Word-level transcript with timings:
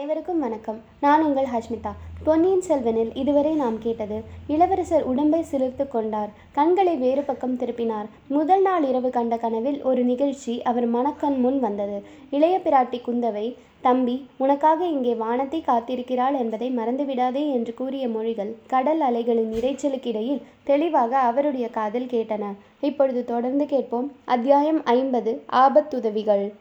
அனைவருக்கும் 0.00 0.38
வணக்கம். 0.38 0.76
நான் 1.00 1.22
உங்கள் 1.22 1.48
ஹஷ்மிதா. 1.54 1.90
பொன்னியின் 2.24 2.62
செல்வனில் 2.68 3.10
இதுவரை 3.14 3.54
நாம் 3.54 3.76
கேட்டது 3.78 4.22
இளவரசர் 4.46 5.02
உடம்பை 5.02 5.44
சிலிர்த்து 5.50 5.88
கொண்டார் 5.88 6.30
கண்களை 6.52 6.96
வேறு 6.96 7.22
பக்கம் 7.22 7.56
திருப்பினார். 7.56 8.06
முதல் 8.28 8.62
நாள் 8.62 8.82
இரவு 8.82 9.10
கண்ட 9.10 9.36
கனவில் 9.36 9.82
ஒரு 9.82 10.04
நிகழ்ச்சி 10.04 10.62
அவர் 10.62 10.86
மனக்கண் 10.86 11.36
முன் 11.38 11.60
வந்தது. 11.60 12.02
இளைய 12.30 12.60
பிராட்டி 12.64 13.00
குந்தவை 13.08 13.56
தம்பி 13.80 14.26
உனக்காக 14.36 14.86
இங்கே 14.86 15.14
வானத்தை 15.14 15.62
காத்திருக்கிறாள் 15.66 16.38
என்பதை 16.38 16.70
மறந்துவிடாதே 16.76 17.44
என்று 17.52 17.74
கூறிய 17.74 18.08
மொழிகள் 18.08 18.56
கடல் 18.66 19.00
அலைகளின் 19.00 19.52
இரைச்சலுக்கிடையில் 19.52 20.42
தெளிவாக 20.64 21.18
அவருடைய 21.18 21.68
காதில் 21.68 22.06
கேட்டன. 22.06 22.54
இப்பொழுது 22.80 23.24
தொடர்ந்து 23.24 23.66
கேட்போம். 23.66 24.12
அத்தியாயம் 24.24 24.84
ஐம்பது 24.84 25.42
ஆபத்துதவிகள். 25.52 26.52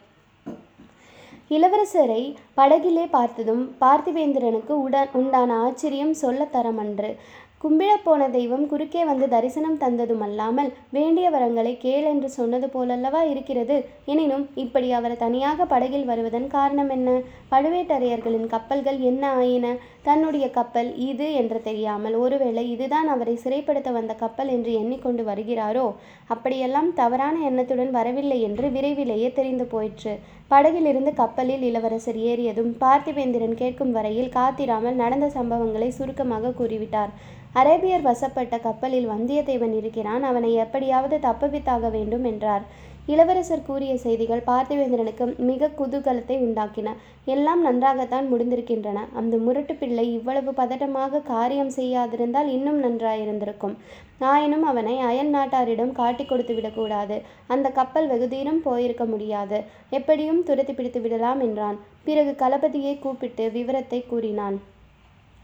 இளவரசரை 1.50 2.36
படகிலே 2.58 3.08
பார்த்ததும் 3.10 3.76
பார்த்திவேந்திரனுக்கு 3.82 4.70
உடன் 4.70 5.08
உண்டான 5.14 5.58
ஆச்சரியம் 5.60 6.14
சொல்லத் 6.14 6.56
தரமன்று. 6.56 7.16
கும்பிடப் 7.64 8.04
போன 8.04 8.30
தெய்வம் 8.30 8.68
குறுக்கே 8.68 9.06
வந்து 9.06 9.30
தரிசனம் 9.30 9.78
தந்ததுமல்லாமல் 9.78 10.70
வேண்டிய 10.90 11.30
வரங்களை 11.30 11.78
கேள் 11.78 12.04
என்று 12.04 12.30
சொன்னது 12.30 12.68
போலல்லவா 12.68 13.22
இருக்கிறது? 13.30 13.86
எனினும் 14.06 14.50
இப்படி 14.56 14.92
அவர் 14.92 15.18
தனியாக 15.18 15.66
படகில் 15.66 16.06
வருவதன் 16.06 16.48
காரணம் 16.48 16.90
என்ன? 16.90 17.20
பழுவேட்டரையர்களின் 17.52 18.48
கப்பல்கள் 18.48 19.00
என்ன 19.00 19.32
ஆயின? 19.32 19.76
தன்னுடைய 20.10 20.46
கப்பல் 20.58 20.90
இது 21.10 21.28
என்று 21.40 21.60
தெரியாமல் 21.68 22.16
ஒருவேளை 22.24 22.64
இதுதான் 22.74 23.08
அவரை 23.14 23.36
சிறைப்படுத்த 23.44 23.90
வந்த 23.98 24.14
கப்பல் 24.24 24.52
என்று 24.56 24.72
எண்ணிக்கொண்டு 24.82 25.24
வருகிறாரோ? 25.30 25.88
அப்படியெல்லாம் 26.34 26.90
தவறான 27.02 27.36
எண்ணத்துடன் 27.50 27.92
வரவில்லை 27.98 28.40
என்று 28.50 28.68
விரைவிலேயே 28.76 29.30
தெரிந்து 29.40 29.68
போயிற்று. 29.74 30.14
படகிலிருந்து 30.54 31.12
கப்பலில் 31.22 31.66
இளவரசர் 31.70 32.20
ஏறியதும் 32.32 32.72
பார்த்திபேந்திரன் 32.84 33.60
கேட்கும் 33.62 33.96
வரையில் 33.98 34.34
காத்திராமல் 34.38 35.02
நடந்த 35.04 35.28
சம்பவங்களை 35.38 35.90
சுருக்கமாக 35.98 36.54
கூறிவிட்டார். 36.60 37.14
அரேபியர் 37.60 38.08
வசப்பட்ட 38.08 38.56
கப்பலில் 38.66 39.08
வந்தியத்தேவன் 39.12 39.74
இருக்கிறான். 39.78 40.24
அவனை 40.30 40.52
எப்படியாவது 40.64 41.18
தப்புவித்தாக 41.28 41.92
வேண்டும் 41.98 42.26
என்றார். 42.32 42.66
இளவரசர் 43.14 43.66
கூறிய 43.68 43.94
செய்திகள் 43.98 44.42
பார்த்திவேந்திரனுக்கு 44.50 45.26
மிக 45.50 45.70
குதூகலத்தை 45.80 46.36
உண்டாக்கின. 46.46 46.94
எல்லாம் 47.34 47.62
நன்றாகத்தான் 47.68 48.28
முடிந்திருக்கின்றன. 48.34 49.00
அந்த 49.20 49.38
முரட்டு 49.46 49.76
பிள்ளை 49.76 50.06
இவ்வளவு 50.14 50.52
பதட்டமாக 50.52 51.24
காரியம் 51.32 51.74
செய்யாதிருந்தால் 51.78 52.50
இன்னும் 52.56 52.80
நன்றாயிருந்திருக்கும் 52.84 53.76
ஆயினும் 54.32 54.66
அவனை 54.72 54.96
அயல் 55.10 55.34
நாட்டாரிடம் 55.34 55.94
காட்டி 56.00 56.24
கொடுத்து 56.26 56.56
விடக்கூடாது 56.56 57.18
அந்த 57.48 57.68
கப்பல் 57.70 58.08
வெகு 58.08 58.28
போயிருக்க 58.68 59.06
முடியாது. 59.06 59.60
எப்படியும் 59.90 60.44
துரத்தி 60.44 60.74
பிடித்து 60.74 61.02
விடலாம் 61.02 61.42
என்றான். 61.48 61.80
பிறகு 62.10 62.34
களபதியை 62.44 62.94
கூப்பிட்டு 63.00 63.46
விவரத்தை 63.58 64.02
கூறினான். 64.12 64.58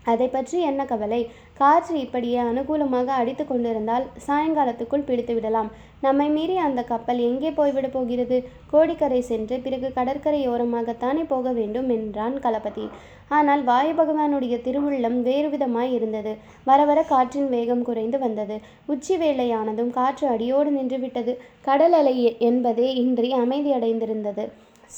அதை 0.05 0.27
பற்றி 0.27 0.57
என்ன 0.69 0.81
கவலை? 0.85 1.19
காற்று 1.57 1.95
இப்படியே 1.99 2.39
அனுகூலமாக 2.41 3.07
அடித்து 3.19 3.43
கொண்டிருந்தால் 3.47 4.05
சாயங்காலத்துக்குள் 4.27 5.05
பிடித்து 5.05 5.33
விடலாம். 5.33 5.69
நம்மை 6.01 6.27
மீறி 6.29 6.55
அந்த 6.57 6.81
கப்பல் 6.83 7.19
எங்கே 7.19 7.49
போய்விடப் 7.49 7.93
போகிறது? 7.93 8.37
கோடிக்கரை 8.71 9.21
சென்று 9.21 9.57
பிறகு 9.59 9.89
கடற்கரையோரமாகத்தானே 9.95 11.23
போக 11.27 11.51
வேண்டும் 11.51 11.89
என்றான் 11.89 12.35
கலபதி. 12.39 12.85
ஆனால் 13.29 13.63
வாயு 13.63 13.93
பகவானுடைய 13.93 14.55
திருவுள்ளம் 14.65 15.17
வேறு 15.21 15.47
விதமாய் 15.49 15.93
இருந்தது. 15.93 16.33
வர 16.65 16.79
வர 16.85 16.99
காற்றின் 17.03 17.49
வேகம் 17.49 17.83
குறைந்து 17.83 18.19
வந்தது. 18.19 18.57
உச்சி 18.85 19.17
வேளையானதும் 19.17 19.89
காற்று 19.89 20.27
அடியோடு 20.27 20.71
நின்றுவிட்டது 20.71 21.35
கடல் 21.61 21.93
அலை 21.93 22.37
என்பதே 22.39 22.89
இன்றி 22.95 23.31
அமைதியடைந்திருந்தது 23.33 24.45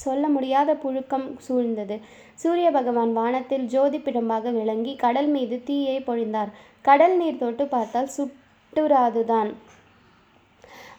சொல்ல 0.04 0.24
முடியாத 0.34 0.70
புழுக்கம் 0.84 1.26
சூழ்ந்தது. 1.46 1.96
சூரிய 2.42 2.68
பகவான் 2.70 3.12
வானத்தில் 3.12 3.64
ஜோதி 3.74 3.98
பிடம்பாக 3.98 4.52
விளங்கி 4.58 4.92
கடல் 5.04 5.30
மீது 5.36 5.56
தீயை 5.64 5.96
பொழிந்தார். 6.08 6.52
கடல் 6.84 7.16
நீர் 7.16 7.42
தொட்டு 7.42 7.66
பார்த்தால் 7.66 8.14
சுட்டுராதுதான் 8.16 9.50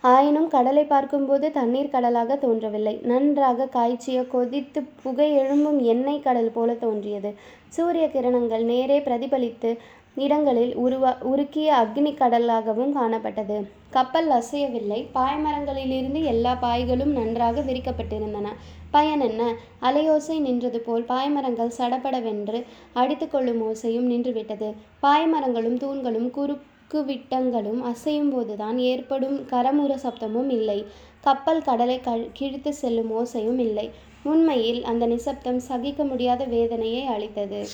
ஆயினும் 0.09 0.49
கடலை 0.53 0.83
பார்க்கும்போது 0.91 1.45
தண்ணீர் 1.51 1.93
கடலாக 1.93 2.35
தோன்றவில்லை. 2.43 2.93
நன்றாக 3.11 3.67
காய்ச்சிய 3.73 4.19
கொதித்து 4.33 4.81
புகை 5.03 5.27
எழும்பும் 5.39 5.79
எண்ணெய் 5.93 6.25
கடல் 6.27 6.53
போல 6.53 6.73
தோன்றியது. 6.83 7.31
சூரிய 7.75 8.05
கிரணங்கள் 8.13 8.63
நேரே 8.71 8.97
பிரதிபலித்து 9.07 9.71
இடங்களில் 10.15 10.77
உருவா 10.77 11.11
உருக்கிய 11.23 11.67
அக்னி 11.81 12.11
கடலாகவும் 12.13 12.93
காணப்பட்டது. 12.95 13.67
கப்பல் 13.89 14.29
அசையவில்லை. 14.29 15.07
பாய்மரங்களிலிருந்து 15.13 16.23
எல்லா 16.23 16.57
பாய்களும் 16.61 17.11
நன்றாக 17.11 17.61
விரிக்கப்பட்டிருந்தன. 17.61 18.47
பயன் 18.91 19.19
என்ன? 19.19 19.53
அலையோசை 19.81 20.39
நின்றது 20.39 20.79
போல் 20.79 21.03
பாய்மரங்கள் 21.03 21.75
சடபடவென்று 21.77 22.65
அடித்துக்கொள்ளும் 22.95 23.61
ஓசையும் 23.61 24.09
நின்றுவிட்டது. 24.09 24.73
பாய்மரங்களும் 25.03 25.77
தூண்களும் 25.77 26.29
குறுக்குவிட்டங்களும் 26.37 27.81
அசையும் 27.81 28.29
போதுதான் 28.29 28.77
ஏற்படும் 28.77 29.45
கரமுர 29.45 29.95
சப்தமும் 30.03 30.49
இல்லை. 30.49 30.85
கப்பல் 31.21 31.61
கடலை 31.61 31.99
க 31.99 32.17
கிழித்து 32.33 32.73
செல்லும் 32.73 33.11
ஓசையும் 33.11 33.59
இல்லை. 33.59 33.91
உண்மையில் 34.23 34.83
அந்த 34.83 35.05
நிசப்தம் 35.05 35.59
சகிக்க 35.59 36.03
முடியாத 36.03 36.43
வேதனையை 36.43 37.05
அளித்தது. 37.05 37.67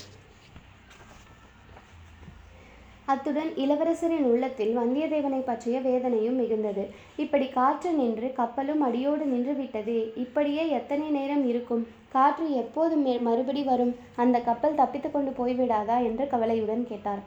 அத்துடன் 3.12 3.50
இளவரசரின் 3.56 4.24
உள்ளத்தில் 4.28 4.72
வந்தியத்தேவனை 4.78 5.40
பற்றிய 5.44 5.80
வேதனையும் 5.80 6.38
மிகுந்தது. 6.40 6.84
இப்படி 7.16 7.48
காற்று 7.48 7.92
நின்று 7.92 8.32
கப்பலும் 8.32 8.80
அடியோடு 8.80 9.24
நின்று 9.24 9.54
விட்டதே 9.54 10.12
இப்படியே 10.16 10.68
எத்தனை 10.68 11.08
நேரம் 11.08 11.48
இருக்கும்? 11.48 11.86
காற்று 12.08 12.46
எப்போது 12.54 12.96
மறுபடி 12.96 13.62
வரும்? 13.62 13.96
அந்த 14.16 14.40
கப்பல் 14.40 14.74
தப்பித்து 14.74 15.10
கொண்டு 15.10 15.32
போய்விடாதா? 15.38 15.98
என்று 16.02 16.26
கவலையுடன் 16.26 16.86
கேட்டார். 16.86 17.22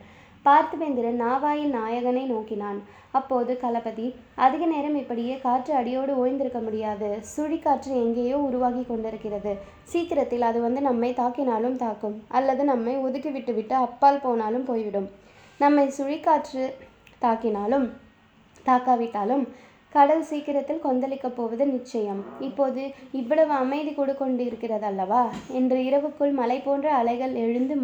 பார்த்திபேந்திரன் 0.45 1.21
நாவாயின் 1.25 1.71
நாயகனை 1.77 2.25
நோக்கினான். 2.25 2.81
அப்போது 3.11 3.59
களபதி 3.61 4.13
அதிக 4.35 4.65
நேரம் 4.65 4.95
இப்படியே 4.95 5.37
காற்று 5.37 5.73
அடியோடு 5.73 6.13
ஓய்ந்திருக்க 6.19 6.59
முடியாது. 6.63 7.19
சுழிக்காற்று 7.37 7.91
எங்கேயோ 8.03 8.37
உருவாகி 8.37 8.83
கொண்டிருக்கிறது. 8.83 9.55
சீக்கிரத்தில் 9.83 10.41
அது 10.41 10.61
வந்து 10.61 10.81
நம்மை 10.81 11.13
தாக்கினாலும் 11.13 11.79
தாக்கும். 11.85 12.23
அல்லது 12.27 12.63
நம்மை 12.63 12.95
ஒதுக்கி 12.97 13.29
விட்டுவிட்டு 13.29 13.75
அப்பால் 13.75 14.23
போனாலும் 14.23 14.65
போய்விடும். 14.65 15.09
நம்மை 15.59 15.93
சுழிக்காற்று 15.97 16.63
தாக்கினாலும் 17.21 17.87
தாக்காவிட்டாலும் 18.65 19.43
கடல் 19.95 20.23
சீக்கிரத்தில் 20.23 20.83
கொந்தளிக்கப் 20.83 21.35
போவது 21.35 21.65
நிச்சயம். 21.65 22.25
இப்போது 22.39 22.81
இவ்வளவு 23.11 23.53
அமைதி 23.53 23.93
கொடு 23.93 24.17
கொண்டிருக்கிறது 24.17 24.85
அல்லவா 24.85 25.21
இன்று 25.49 25.79
இரவுக்குள் 25.85 26.31
மலை 26.31 26.59
போன்ற 26.59 26.93
அலைகள் 26.93 27.33
எழுந்து 27.33 27.75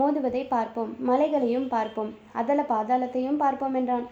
மோதுவதை 0.00 0.46
பார்ப்போம். 0.48 0.96
மலைகளையும் 0.98 1.68
பார்ப்போம். 1.68 2.10
அதல 2.32 2.64
பாதாளத்தையும் 2.68 3.36
பார்ப்போம் 3.36 3.74
என்றான். 3.74 4.06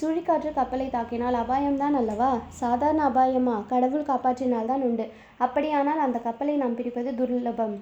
சுழிக்காற்று 0.00 0.52
கப்பலை 0.54 0.86
தாக்கினால் 0.86 1.38
அபாயம்தான் 1.42 1.96
அல்லவா? 2.00 2.38
சாதாரண 2.48 3.08
அபாயமா? 3.08 3.66
கடவுள் 3.66 4.08
காப்பாற்றினால்தான் 4.08 4.82
உண்டு. 4.88 5.06
அப்படியானால் 5.38 5.98
அந்த 5.98 6.18
கப்பலை 6.18 6.56
நாம் 6.56 6.74
பிடிப்பது 6.74 7.12
துர்லபம். 7.12 7.76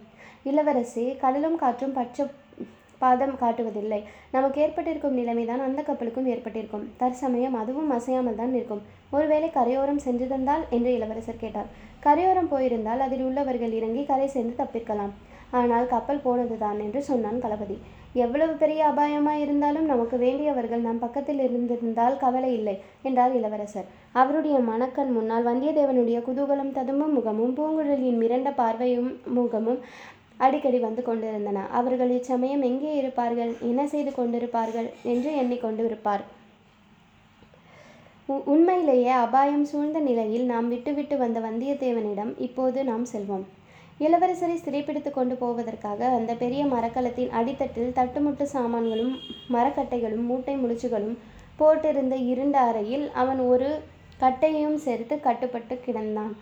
இளவரசி 0.44 1.16
கடலும் 1.16 1.56
காற்றும் 1.56 1.92
பச்சை 1.92 2.26
பாதம் 3.02 3.34
காட்டுவதில்லை. 3.42 4.00
நமக்கு 4.36 4.58
ஏற்பட்டிருக்கும் 4.64 5.18
நிலைமைதான் 5.20 5.64
அந்த 5.66 5.80
கப்பலுக்கும் 5.88 6.30
ஏற்பட்டிருக்கும். 6.34 6.86
தற்சமயம் 7.02 7.58
அதுவும் 7.62 7.92
அசையாமல் 7.98 8.40
தான் 8.40 8.54
இருக்கும் 8.58 8.84
ஒருவேளை 9.16 9.50
கரையோரம் 9.58 10.04
சென்றிருந்தால் 10.06 10.66
என்று 10.76 10.90
இளவரசர் 10.98 11.42
கேட்டார். 11.44 11.70
கரையோரம் 12.06 12.52
போயிருந்தால் 12.52 13.04
அதில் 13.06 13.26
உள்ளவர்கள் 13.28 13.76
இறங்கி 13.78 14.04
கரை 14.10 14.28
சென்று 14.28 14.54
தப்பிக்கலாம் 14.60 15.14
ஆனால் 15.58 15.86
கப்பல் 15.92 16.24
போனதுதான் 16.24 16.78
என்று 16.86 17.00
சொன்னான் 17.02 17.40
களபதி 17.44 17.76
எவ்வளவு 18.24 18.52
பெரிய 18.60 18.80
அபாயமாய் 18.90 19.42
இருந்தாலும் 19.44 19.88
நமக்கு 19.90 20.16
வேண்டியவர்கள் 20.24 20.84
நம் 20.86 21.00
பக்கத்தில் 21.02 21.40
இருந்திருந்தால் 21.46 22.18
கவலை 22.22 22.50
இல்லை 22.58 22.74
என்றார் 23.02 23.34
இளவரசர். 23.38 23.88
அவருடைய 24.20 24.56
மனக்கண் 24.68 25.12
முன்னால் 25.16 25.48
வந்தியத்தேவனுடைய 25.48 26.20
குதூகலம் 26.28 26.74
ததும்பும் 26.78 27.16
முகமும் 27.18 27.54
பூங்குழலியின் 27.58 28.20
மிரண்ட 28.22 28.50
பார்வையும் 28.60 29.10
முகமும் 29.38 29.80
அடிக்கடி 30.40 30.78
வந்து 30.78 31.02
கொண்டிருந்தன. 31.02 31.66
அவர்கள் 31.78 32.10
இச்சமயம் 32.16 32.64
எங்கே 32.70 32.90
இருப்பார்கள்? 32.96 33.52
என்ன 33.70 33.86
செய்து 33.92 34.10
கொண்டிருப்பார்கள்? 34.10 34.88
என்று 35.12 35.30
எண்ணிக்கொண்டு 35.42 35.84
இருப்பார். 35.84 36.24
உண்மையிலேயே 38.52 39.12
அபாயம் 39.24 39.64
சூழ்ந்த 39.64 39.98
நிலையில் 40.08 40.44
நாம் 40.44 40.66
விட்டுவிட்டு 40.68 41.16
வந்த 41.18 41.38
வந்தியத்தேவனிடம் 41.40 42.32
இப்போது 42.46 42.78
நாம் 42.84 43.06
செல்வோம். 43.12 43.44
இளவரசரை 44.00 44.56
சிறைப்பிடித்து 44.64 45.10
கொண்டு 45.12 45.34
போவதற்காக 45.34 46.10
அந்த 46.16 46.32
பெரிய 46.42 46.62
மரக்கலத்தின் 46.64 47.32
அடித்தட்டில் 47.38 47.96
தட்டுமுட்டு 47.98 48.44
சாமான்களும் 48.52 49.14
மரக்கட்டைகளும் 49.54 50.28
மூட்டை 50.30 50.54
முடிச்சுகளும் 50.56 51.16
போட்டிருந்த 51.60 52.16
இருண்ட 52.32 52.58
அறையில் 52.70 53.06
அவன் 53.22 53.40
ஒரு 53.52 53.70
கட்டையையும் 54.20 54.78
சேர்த்து 54.84 55.14
கட்டுப்பட்டு 55.20 55.74
கிடந்தான். 55.86 56.32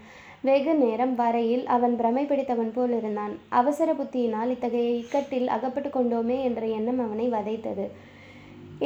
வெகு 0.47 0.73
நேரம் 0.81 1.15
வரையில் 1.21 1.63
அவன் 1.75 1.95
பிரமை 1.99 2.23
பிடித்தவன் 2.31 2.73
போல் 2.75 2.95
இருந்தான். 2.99 3.35
அவசர 3.61 3.89
புத்தியினால் 3.93 4.51
இத்தகைய 4.55 4.91
இக்கட்டில் 5.01 5.49
அகப்பட்டு 5.55 5.91
கொண்டோமே 5.91 6.37
என்ற 6.49 6.63
எண்ணம் 6.79 7.01
அவனை 7.05 7.27
வதைத்தது. 7.37 7.87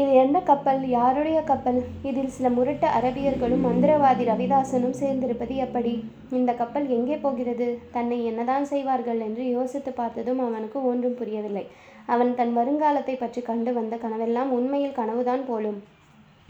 இது 0.01 0.11
என்ன 0.23 0.37
கப்பல்? 0.51 0.83
யாருடைய 0.89 1.39
கப்பல்? 1.51 1.81
இதில் 2.09 2.35
சில 2.35 2.49
முரட்டு 2.57 2.89
அரபியர்களும் 2.99 3.65
மந்திரவாதி 3.69 4.25
ரவிதாசனும் 4.31 4.99
சேர்ந்திருப்பது 5.01 5.55
எப்படி? 5.67 5.95
இந்த 6.39 6.51
கப்பல் 6.61 6.87
எங்கே 6.97 7.17
போகிறது? 7.25 7.69
தன்னை 7.97 8.19
என்னதான் 8.31 8.67
செய்வார்கள் 8.73 9.23
என்று 9.29 9.45
யோசித்து 9.57 9.93
பார்த்ததும் 9.93 10.43
அவனுக்கு 10.49 10.81
ஒன்றும் 10.93 11.19
புரியவில்லை. 11.21 11.65
அவன் 12.15 12.35
தன் 12.41 12.55
வருங்காலத்தை 12.59 13.17
பற்றி 13.19 13.43
கண்டு 13.43 13.73
வந்த 13.79 13.97
கனவெல்லாம் 14.05 14.53
உண்மையில் 14.59 14.99
கனவுதான் 15.01 15.45
போலும். 15.51 15.81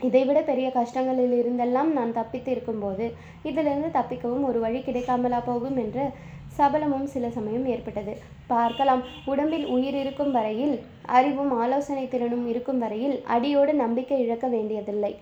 இதைவிட 0.03 0.41
பெரிய 0.41 0.71
கஷ்டங்களில் 0.71 1.35
இருந்தெல்லாம் 1.41 1.91
நான் 1.99 2.13
தப்பித்து 2.13 2.51
இருக்கும்போது 2.51 3.13
இதிலிருந்து 3.43 4.01
தப்பிக்கவும் 4.01 4.45
ஒரு 4.45 4.61
வழி 4.61 4.79
கிடைக்காமலா 4.79 5.41
போகும் 5.45 5.77
என்ற 5.77 6.11
சபலமும் 6.59 7.05
சில 7.05 7.31
சமயம் 7.31 7.67
ஏற்பட்டது. 7.67 8.17
பார்க்கலாம். 8.47 9.03
உடம்பில் 9.25 9.67
உயிர் 9.67 9.95
இருக்கும் 9.95 10.33
வரையில் 10.33 10.81
அறிவும் 11.07 11.53
ஆலோசனை 11.59 12.09
திறனும் 12.09 12.49
இருக்கும் 12.49 12.79
வரையில் 12.79 13.23
அடியோடு 13.27 13.75
நம்பிக்கை 13.75 14.21
இழக்க 14.21 14.47
வேண்டியதில்லை. 14.47 15.17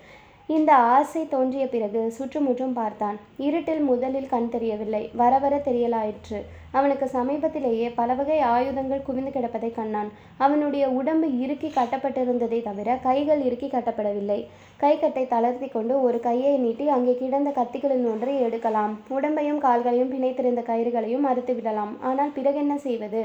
இந்த 0.46 0.74
ஆசை 0.74 1.28
தோன்றிய 1.28 1.68
பிறகு 1.68 2.10
சுற்றுமுற்றும் 2.10 2.72
பார்த்தான். 2.72 3.16
இருட்டில் 3.36 3.80
முதலில் 3.80 4.28
கண் 4.28 4.48
தெரியவில்லை. 4.48 5.10
வர 5.14 5.38
வர 5.38 5.62
தெரியலாயிற்று. 5.64 6.40
அவனுக்கு 6.72 7.06
சமீபத்திலேயே 7.12 7.88
பலவகை 7.94 8.38
ஆயுதங்கள் 8.38 9.04
குவிந்து 9.06 9.30
கிடப்பதை 9.34 9.70
கண்டான். 9.74 10.10
அவனுடைய 10.36 10.84
உடம்பு 10.88 11.28
இறுக்கி 11.44 11.72
கட்டப்பட்டிருந்ததை 11.76 12.62
தவிர 12.62 12.96
கைகள் 13.06 13.40
இறுக்கி 13.40 13.68
கட்டப்படவில்லை. 13.70 14.40
கைக்கட்டை 14.82 15.24
தளர்த்தி 15.28 15.68
கொண்டு 15.68 16.02
ஒரு 16.02 16.20
கையை 16.20 16.56
நீட்டி 16.56 16.88
அங்கே 16.88 17.14
கிடந்த 17.14 17.50
கத்திகளில் 17.50 18.06
ஒன்றை 18.12 18.40
எடுக்கலாம். 18.40 18.94
உடம்பையும் 19.16 19.62
கால்களையும் 19.66 20.12
பிணைத்திருந்த 20.14 20.64
கயிறுகளையும் 20.70 21.28
அறுத்து 21.32 21.54
விடலாம். 21.54 21.94
ஆனால் 22.00 22.34
பிறகென்ன 22.34 22.76
செய்வது? 22.78 23.22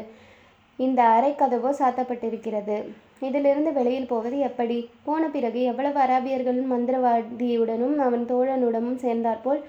இந்த 0.80 1.04
அறை 1.04 1.32
கதவோ 1.32 1.72
சாத்தப்பட்டிருக்கிறது. 1.80 2.78
இதிலிருந்து 3.20 3.74
வெளியில் 3.74 4.08
போவது 4.08 4.38
எப்படி? 4.40 4.90
போன 5.04 5.28
பிறகு 5.28 5.64
எவ்வளவு 5.64 6.00
அராபியர்களும் 6.00 6.72
மந்திரவாதியுடனும் 6.74 7.98
அவன் 7.98 8.26
தோழனுடனும் 8.32 8.96
சேர்ந்தாற்போல் 8.96 9.62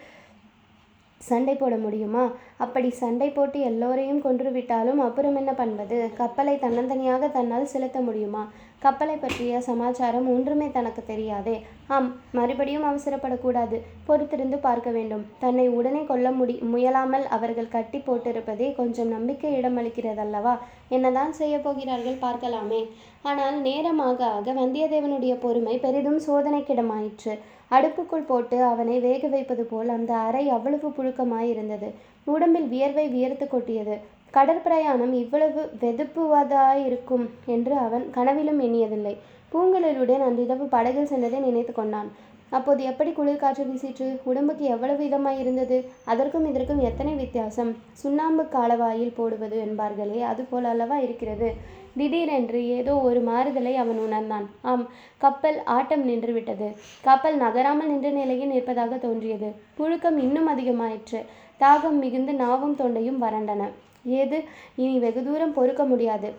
சண்டை 1.29 1.55
போட 1.55 1.75
முடியுமா? 1.85 2.25
அப்படி 2.65 2.89
சண்டை 3.01 3.29
போட்டு 3.31 3.59
எல்லோரையும் 3.71 4.23
கொன்றுவிட்டாலும் 4.25 5.01
அப்புறம் 5.07 5.37
என்ன 5.41 5.53
பண்ணுவது 5.61 5.99
கப்பலை 6.21 6.55
தன்னந்தனியாக 6.65 7.31
தன்னால் 7.37 7.73
செலுத்த 7.73 7.99
முடியுமா? 8.09 8.43
கப்பலை 8.85 9.15
பற்றிய 9.17 9.61
சமாச்சாரம் 9.69 10.27
ஒன்றுமே 10.33 10.67
தனக்கு 10.71 11.03
தெரியாதே. 11.07 11.55
ஆம் 11.97 12.09
மறுபடியும் 12.39 12.87
அவசரப்படக்கூடாது. 12.91 13.77
பொறுத்திருந்து 14.09 14.59
பார்க்க 14.67 14.91
வேண்டும். 14.91 15.25
தன்னை 15.45 15.67
உடனே 15.79 16.03
கொல்ல 16.11 16.33
முடி 16.39 16.57
முயலாமல் 16.73 17.25
அவர்கள் 17.37 17.73
கட்டி 17.77 18.01
போட்டிருப்பதே 18.09 18.69
கொஞ்சம் 18.81 19.13
நம்பிக்கை 19.17 19.53
இடமளிக்கிறதல்லவா? 19.61 20.55
என்னதான் 20.97 21.33
செய்ய 21.41 21.57
போகிறார்கள் 21.59 22.23
பார்க்கலாமே. 22.27 22.83
ஆனால் 23.23 23.59
நேரமாக 23.69 24.21
ஆக 24.37 24.53
வந்தியத்தேவனுடைய 24.53 25.35
பொறுமை 25.45 25.77
பெரிதும் 25.79 26.21
சோதனைக்கிடமாயிற்று. 26.29 27.35
அடுப்புக்குள் 27.71 28.29
போட்டு 28.29 28.57
அவனை 28.63 29.01
வேக 29.01 29.29
வைப்பது 29.29 29.65
போல் 29.65 29.89
அந்த 29.89 30.13
அறை 30.15 30.49
அவ்வளவு 30.49 30.89
புழுக்கமாயிருந்தது 30.89 31.89
உடம்பில் 32.25 32.69
வியர்வை 32.69 33.09
வியர்த்து 33.09 33.47
கொட்டியது. 33.49 33.97
கடற்பிரயாணம் 34.35 35.13
இவ்வளவு 35.13 35.63
வெதுப்புவதாயிருக்கும் 35.81 37.27
என்று 37.47 37.75
அவன் 37.77 38.11
கனவிலும் 38.11 38.61
எண்ணியதில்லை. 38.61 39.15
பூங்குழலியுடன் 39.53 40.25
அன்றிரவு 40.29 40.65
படகில் 40.67 41.11
சென்றதை 41.13 41.41
நினைத்து 41.41 41.73
கொண்டான். 41.73 42.09
அப்போது 42.51 42.83
எப்படி 42.85 43.11
குளிர்காற்று 43.11 43.65
வீசிற்று? 43.71 44.09
உடம்புக்கு 44.25 44.65
எவ்வளவு 44.65 45.03
இதமாயிருந்தது 45.05 45.79
அதற்கும் 46.05 46.47
இதற்கும் 46.51 46.79
எத்தனை 46.79 47.15
வித்தியாசம்? 47.15 47.71
சுண்ணாம்பு 47.93 48.43
காலவாயில் 48.43 49.17
போடுவது 49.17 49.57
என்பார்களே 49.67 50.21
அதுபோல் 50.21 50.65
அல்லவா 50.65 50.99
இருக்கிறது? 50.99 51.49
திடீரென்று 51.97 52.61
ஏதோ 52.69 52.95
ஒரு 52.99 53.21
மாறுதலை 53.21 53.77
அவன் 53.77 53.99
உணர்ந்தான். 53.99 54.47
ஆம் 54.63 54.87
கப்பல் 55.19 55.59
ஆட்டம் 55.77 56.09
நின்றுவிட்டது. 56.09 56.69
கப்பல் 57.01 57.37
நகராமல் 57.37 57.91
நின்ற 57.91 58.11
நிலையில் 58.11 58.53
நிற்பதாக 58.53 58.99
தோன்றியது. 58.99 59.51
புழுக்கம் 59.79 60.19
இன்னும் 60.27 60.49
அதிகமாயிற்று. 60.55 61.21
தாகம் 61.61 61.99
மிகுந்து 62.05 62.33
நாவும் 62.33 62.79
தொண்டையும் 62.81 63.23
வறண்டன. 63.23 63.69
ஏது? 64.05 64.43
இனி 64.77 64.99
வெகு 64.99 65.23
தூரம் 65.25 65.55
பொறுக்க 65.55 65.85
முடியாது. 65.85 66.31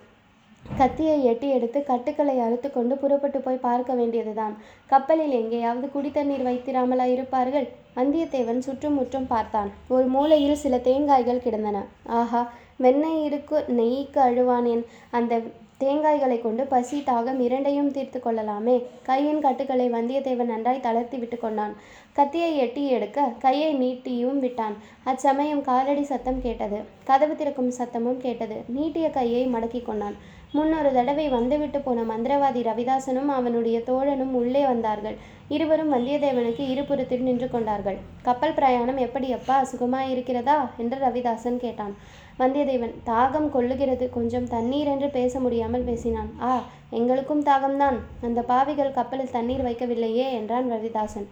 கத்தியை 0.77 1.15
எட்டி 1.25 1.47
எடுத்து 1.49 1.83
கட்டுக்களை 1.83 2.39
அறுத்து 2.39 2.71
கொண்டு 2.71 2.97
புறப்பட்டு 2.97 3.39
போய் 3.41 3.65
பார்க்க 3.65 3.93
வேண்டியதுதான். 3.93 4.53
கப்பலில் 4.85 5.31
எங்கேயாவது 5.31 5.87
குடித்தண்ணீர் 5.95 6.45
வைத்திராமலா 6.47 7.05
இருப்பார்கள் 7.11 7.67
வந்தியத்தேவன் 7.95 8.59
சுற்றும் 8.59 8.93
முற்றும் 8.93 9.27
பார்த்தான். 9.27 9.71
ஒரு 9.87 10.05
மூலையில் 10.05 10.61
சில 10.63 10.77
தேங்காய்கள் 10.77 11.43
கிடந்தன. 11.43 11.83
ஆஹா 12.19 12.41
வெண்ணெய் 12.77 13.23
இருக்கு 13.23 13.57
நெய்க்கு 13.67 14.19
அழுவானேன். 14.29 14.83
அந்த 15.11 15.41
தேங்காய்களை 15.79 16.41
கொண்டு 16.41 16.63
பசி 16.65 16.97
தாகம் 17.05 17.39
இரண்டையும் 17.39 17.91
தீர்த்து 17.91 18.19
கொள்ளலாமே. 18.19 18.75
கையின் 19.03 19.41
கட்டுக்களை 19.41 19.91
வந்தியத்தேவன் 19.91 20.51
நன்றாய் 20.51 20.79
தளர்த்தி 20.79 21.17
விட்டு 21.17 21.37
கொண்டான். 21.37 21.73
கத்தியை 22.13 22.57
எட்டி 22.57 22.83
எடுக்க 22.87 23.33
கையை 23.39 23.73
நீட்டியும் 23.73 24.39
விட்டான். 24.39 24.75
அச்சமயம் 25.03 25.61
காலடி 25.61 26.03
சத்தம் 26.03 26.41
கேட்டது. 26.41 26.79
கதவு 27.03 27.35
திறக்கும் 27.35 27.73
சத்தமும் 27.77 28.17
கேட்டது. 28.17 28.57
நீட்டிய 28.67 29.09
கையை 29.09 29.47
மடக்கி 29.47 29.83
கொண்டான். 29.83 30.15
முன்னொரு 30.55 30.93
தடவை 30.93 31.29
வந்துவிட்டு 31.29 31.79
போன 31.81 32.01
மந்திரவாதி 32.01 32.61
ரவிதாசனும் 32.67 33.31
அவனுடைய 33.37 33.77
தோழனும் 33.79 34.33
உள்ளே 34.39 34.61
வந்தார்கள். 34.65 35.15
இருவரும் 35.47 35.91
வந்தியத்தேவனுக்கு 35.93 36.63
இருபுறத்தில் 36.69 37.23
நின்று 37.23 37.49
கொண்டார்கள். 37.49 37.97
கப்பல் 38.21 38.53
பிரயாணம் 38.53 38.97
எப்படி 38.97 39.31
அப்பா? 39.31 39.57
சுகமாயிருக்கிறதா? 39.71 40.57
என்று 40.77 40.97
ரவிதாசன் 40.97 41.57
கேட்டான். 41.57 41.93
வந்தியத்தேவன் 42.39 42.95
தாகம் 43.05 43.49
கொள்ளுகிறது. 43.55 44.09
கொஞ்சம் 44.09 44.47
தண்ணீர் 44.47 44.87
என்று 44.87 45.09
பேச 45.09 45.39
முடியாமல் 45.39 45.81
பேசினான். 45.81 46.31
ஆ 46.41 46.63
எங்களுக்கும் 46.89 47.43
தாகம்தான். 47.43 47.99
அந்த 48.21 48.41
பாவிகள் 48.41 48.91
கப்பலில் 48.91 49.35
தண்ணீர் 49.37 49.65
வைக்கவில்லையே 49.65 50.27
என்றான் 50.31 50.71
ரவிதாசன். 50.71 51.27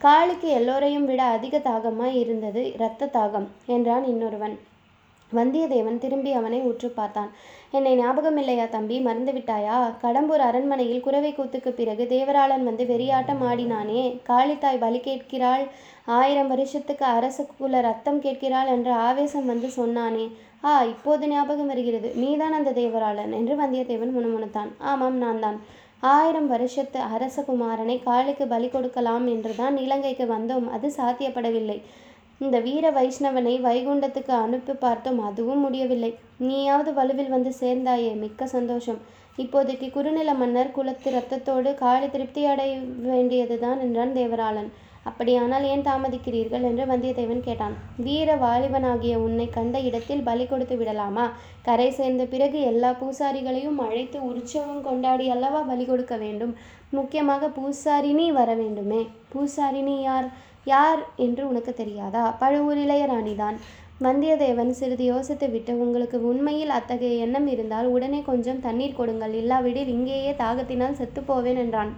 காளிக்கு 0.00 0.48
எல்லோரையும் 0.60 1.06
விட 1.06 1.22
அதிக 1.36 1.58
தாகமாய் 1.58 2.18
இருந்தது 2.24 2.72
இரத்த 2.72 3.10
தாகம் 3.12 3.48
என்றான் 3.66 4.04
இன்னொருவன். 4.04 4.58
வந்தியத்தேவன் 5.34 5.98
திரும்பி 5.98 6.32
அவனை 6.32 6.60
உற்று 6.60 6.88
பார்த்தான். 6.88 7.30
என்னை 7.70 7.94
ஞாபகம் 7.96 8.36
இல்லையா 8.36 8.66
தம்பி? 8.66 9.00
மறந்து 9.00 9.32
விட்டாயா? 9.32 9.78
கடம்பூர் 10.02 10.42
அரண்மனையில் 10.48 11.00
குறவை 11.00 11.34
கூத்துக்கு 11.34 11.68
பிறகு 11.68 12.04
தேவராளன் 12.10 12.64
வந்து 12.64 12.84
வெறியாட்டம் 12.84 13.42
ஆடினானே? 13.50 14.20
காளித்தாய் 14.28 14.78
பலி 14.78 15.00
கேட்கிறாள்? 15.00 15.64
ஆயிரம் 16.04 16.48
வருஷத்துக்கு 16.48 17.04
அரசுக்குள்ள 17.04 17.80
ரத்தம் 17.80 18.20
கேட்கிறாள் 18.20 18.66
என்ற 18.66 18.94
ஆவேசம் 18.94 19.46
வந்து 19.46 19.70
சொன்னானே? 19.76 20.32
ஆ 20.64 20.84
இப்போது 20.84 21.28
ஞாபகம் 21.28 21.66
வருகிறது. 21.66 22.12
நீதான் 22.14 22.52
அந்த 22.52 22.70
தேவராளன் 22.70 23.32
என்று 23.32 23.56
வந்தியத்தேவன் 23.62 24.16
முணுமுணுத்தான். 24.16 24.70
ஆமாம் 24.78 25.16
நான் 25.16 25.40
தான் 25.40 25.60
ஆயிரம் 26.00 26.48
வருஷத்து 26.48 27.00
அரசகுமாரனை 27.00 28.02
காளிக்கு 28.02 28.46
பலி 28.46 28.68
கொடுக்கலாம் 28.68 29.26
என்றுதான் 29.26 29.76
இலங்கைக்கு 29.76 30.24
வந்தோம். 30.24 30.68
அது 30.70 30.92
சாத்தியப்படவில்லை. 30.96 31.80
இந்த 32.40 32.56
வீர 32.58 32.90
வைஷ்ணவனை 32.90 33.54
வைகுண்டத்துக்கு 33.66 34.32
அனுப்பி 34.44 34.72
பார்த்தோம் 34.72 35.20
அதுவும் 35.28 35.58
முடியவில்லை. 35.58 36.10
நீயாவது 36.38 36.90
வலுவில் 36.92 37.34
வந்து 37.36 37.52
சேர்ந்தாயே 37.60 38.12
மிக்க 38.16 38.46
சந்தோஷம். 38.46 39.00
இப்போதைக்கு 39.38 39.90
குறுநில 39.90 40.34
மன்னர் 40.34 40.74
குலத்து 40.76 41.08
ரத்தத்தோடு 41.10 41.74
காளி 41.74 42.10
திருப்தி 42.10 42.44
அடைய 42.44 42.78
வேண்டியதுதான் 43.08 43.80
என்றான் 43.80 44.14
தேவராளன். 44.14 44.70
அப்படியானால் 45.04 45.64
ஏன் 45.64 45.84
தாமதிக்கிறீர்கள் 45.88 46.64
என்று 46.70 46.84
வந்தியத்தேவன் 46.84 47.44
கேட்டான். 47.44 47.74
வீர 48.06 48.34
வாலிபனாகிய 48.36 49.14
உன்னை 49.16 49.46
கண்ட 49.48 49.76
இடத்தில் 49.80 50.22
பலி 50.22 50.46
கொடுத்து 50.46 50.76
விடலாமா? 50.76 51.26
கரை 51.62 51.90
சேர்ந்த 51.90 52.24
பிறகு 52.24 52.60
எல்லா 52.60 52.90
பூசாரிகளையும் 53.00 53.78
அழைத்து 53.86 54.18
உற்சவம் 54.30 54.82
கொண்டாடி 54.82 55.28
அல்லவா 55.28 55.60
பலி 55.60 55.84
கொடுக்க 55.84 56.16
வேண்டும்? 56.16 56.52
முக்கியமாக 56.90 57.50
பூசாரினி 57.58 58.26
வர 58.32 58.54
வேண்டுமே. 58.54 59.00
பூசாரினி 59.32 59.96
யார்? 60.02 60.28
யார் 60.68 61.02
என்று 61.26 61.42
உனக்கு 61.48 61.72
தெரியாதா? 61.74 62.24
பழுவூர் 62.40 62.80
இளையராணிதான் 62.84 63.58
வந்தியத்தேவன் 64.00 64.72
சிறிது 64.80 65.04
யோசித்து 65.04 65.46
விட்டு 65.50 65.72
உங்களுக்கு 65.78 66.18
உண்மையில் 66.22 66.74
அத்தகைய 66.78 67.24
எண்ணம் 67.24 67.46
இருந்தால் 67.46 67.86
உடனே 67.86 68.20
கொஞ்சம் 68.22 68.60
தண்ணீர் 68.60 68.98
கொடுங்கள். 68.98 69.34
இல்லாவிடில் 69.34 69.94
இங்கேயே 69.96 70.34
தாகத்தினால் 70.38 70.98
செத்துப்போவேன் 71.00 71.60
என்றான். 71.64 71.90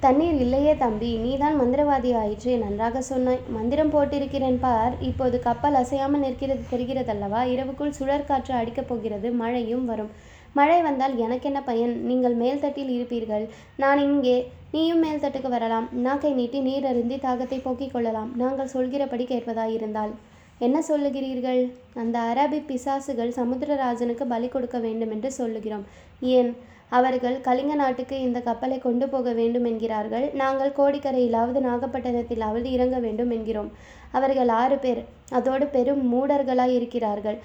தண்ணீர் 0.00 0.38
இல்லையே 0.44 0.72
தம்பி 0.76 1.10
நீதான் 1.16 1.56
மந்திரவாதி 1.60 2.10
ஆயிற்றே 2.14 2.54
நன்றாக 2.56 3.00
சொன்னாய். 3.02 3.40
மந்திரம் 3.48 3.92
போட்டிருக்கிறேன் 3.92 4.58
பார். 4.58 4.94
இப்போது 5.00 5.36
கப்பல் 5.40 5.78
அசையாமல் 5.82 6.20
நிற்கிறது 6.20 6.64
தெரிகிறதல்லவா? 6.72 7.40
இரவுக்குள் 7.54 7.96
சுழற்காற்று 7.98 8.52
அடிக்கப் 8.52 8.88
போகிறது. 8.88 9.30
மழையும் 9.32 9.86
வரும். 9.86 10.10
மழை 10.58 10.78
வந்தால் 10.82 11.14
எனக்கென்ன 11.16 11.60
பயன்? 11.62 11.94
நீங்கள் 12.04 12.36
மேல்தட்டில் 12.36 12.92
இருப்பீர்கள். 12.96 13.44
நான் 13.76 14.00
இங்கே. 14.08 14.36
நீயும் 14.70 15.02
மேல்தட்டுக்கு 15.04 15.48
வரலாம். 15.48 15.88
நாக்கை 16.06 16.30
நீட்டி 16.32 16.60
நீர் 16.60 16.86
அருந்தி 16.86 17.16
தாகத்தை 17.16 17.58
போக்கிக் 17.62 17.92
கொள்ளலாம். 17.92 18.30
நாங்கள் 18.36 18.72
சொல்கிறபடி 18.76 19.24
கேட்பதாயிருந்தால் 19.24 20.12
என்ன 20.58 20.78
சொல்லுகிறீர்கள்? 20.88 21.62
அந்த 21.94 22.18
அரபி 22.18 22.58
பிசாசுகள் 22.68 23.36
சமுத்திரராஜனுக்கு 23.40 24.24
பலி 24.28 24.48
கொடுக்க 24.48 24.78
வேண்டும் 24.78 25.10
என்று 25.10 25.30
சொல்லுகிறோம். 25.32 25.84
ஏன்? 26.20 26.50
அவர்கள் 26.88 27.36
கலிங்க 27.40 27.74
நாட்டுக்கு 27.74 28.16
இந்த 28.20 28.38
கப்பலை 28.40 28.78
கொண்டு 28.78 29.06
போக 29.08 29.32
வேண்டும் 29.32 29.64
என்கிறார்கள். 29.64 30.26
நாங்கள் 30.42 30.76
கோடிக்கரையிலாவது 30.76 31.60
நாகப்பட்டினத்திலாவது 31.68 32.68
இறங்க 32.76 32.98
வேண்டும் 32.98 33.30
என்கிறோம். 33.30 33.70
அவர்கள் 34.10 34.50
ஆறு 34.62 34.76
பேர். 34.78 35.04
அதோடு 35.30 35.66
பெரும் 35.66 36.02
மூடர்களாய் 36.12 36.76
இருக்கிறார்கள். 36.80 37.38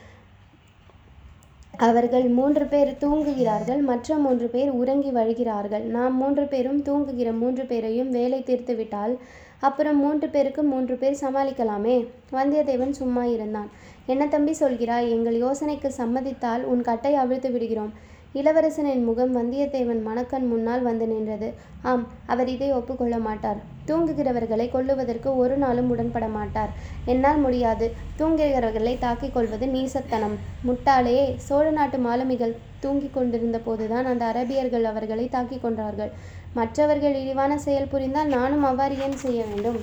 அவர்கள் 1.77 2.27
மூன்று 2.27 2.65
பேர் 2.65 2.97
தூங்குகிறார்கள் 2.99 3.81
மற்ற 3.81 4.15
மூன்று 4.15 4.47
பேர் 4.47 4.69
உறங்கி 4.69 5.11
வழிகிறார்கள். 5.11 5.81
நாம் 5.81 6.15
மூன்று 6.15 6.45
பேரும் 6.45 6.81
தூங்குகிற 6.81 7.31
மூன்று 7.31 7.65
பேரையும் 7.65 8.09
வேலை 8.09 8.43
தீர்த்துவிட்டால் 8.45 9.17
அப்புறம் 9.59 9.97
மூன்று 9.97 10.29
பேருக்கு 10.29 10.63
மூன்று 10.63 10.95
பேர் 10.95 11.17
சமாளிக்கலாமே? 11.21 12.07
வந்தியத்தேவன் 12.31 12.89
சும்மா 12.89 13.23
இருந்தான். 13.23 13.69
என்ன 14.05 14.27
தம்பி 14.27 14.51
சொல்கிறாய்? 14.59 15.09
எங்கள் 15.09 15.41
யோசனைக்கு 15.41 15.91
சம்மதித்தால் 15.97 16.63
உன் 16.63 16.81
கட்டை 16.81 17.15
அவிழ்த்து 17.15 17.51
விடுகிறோம். 17.51 17.91
இளவரசனின் 18.33 19.03
முகம் 19.03 19.35
வந்தியத்தேவன் 19.35 20.01
மணக்கண் 20.03 20.47
முன்னால் 20.47 20.81
வந்து 20.81 21.07
நின்றது. 21.07 21.53
ஆம் 21.81 22.07
அவர் 22.25 22.47
இதை 22.47 22.71
ஒப்புக்கொள்ள 22.71 23.17
மாட்டார். 23.17 23.59
தூங்குகிறவர்களை 23.91 24.67
கொல்லுவதற்கு 24.69 25.29
ஒரு 25.35 25.57
நாளும் 25.57 25.91
உடன்பட 25.93 26.27
மாட்டார் 26.29 26.71
என்னால் 27.05 27.39
முடியாது. 27.39 27.87
தூங்குகிறவர்களை 28.19 28.95
தாக்கிக் 28.97 29.35
கொள்வது 29.35 29.67
நீசத்தனம். 29.75 30.35
முட்டாளே 30.67 31.17
சோழ 31.47 31.65
நாட்டு 31.71 31.99
மாலுமிகள் 31.99 32.53
தூங்கிக் 32.79 33.15
கொண்டிருந்த 33.15 33.57
போதுதான் 33.59 34.05
அந்த 34.05 34.23
அரபியர்கள் 34.31 34.85
அவர்களை 34.91 35.25
தாக்கிக் 35.29 35.63
கொன்றார்கள் 35.63 36.11
மற்றவர்கள் 36.55 37.15
இழிவான 37.15 37.51
செயல் 37.59 37.91
புரிந்தால் 37.91 38.33
நானும் 38.35 38.63
அவ்வாறு 38.63 38.95
ஏன் 38.99 39.17
செய்ய 39.23 39.41
வேண்டும்? 39.45 39.79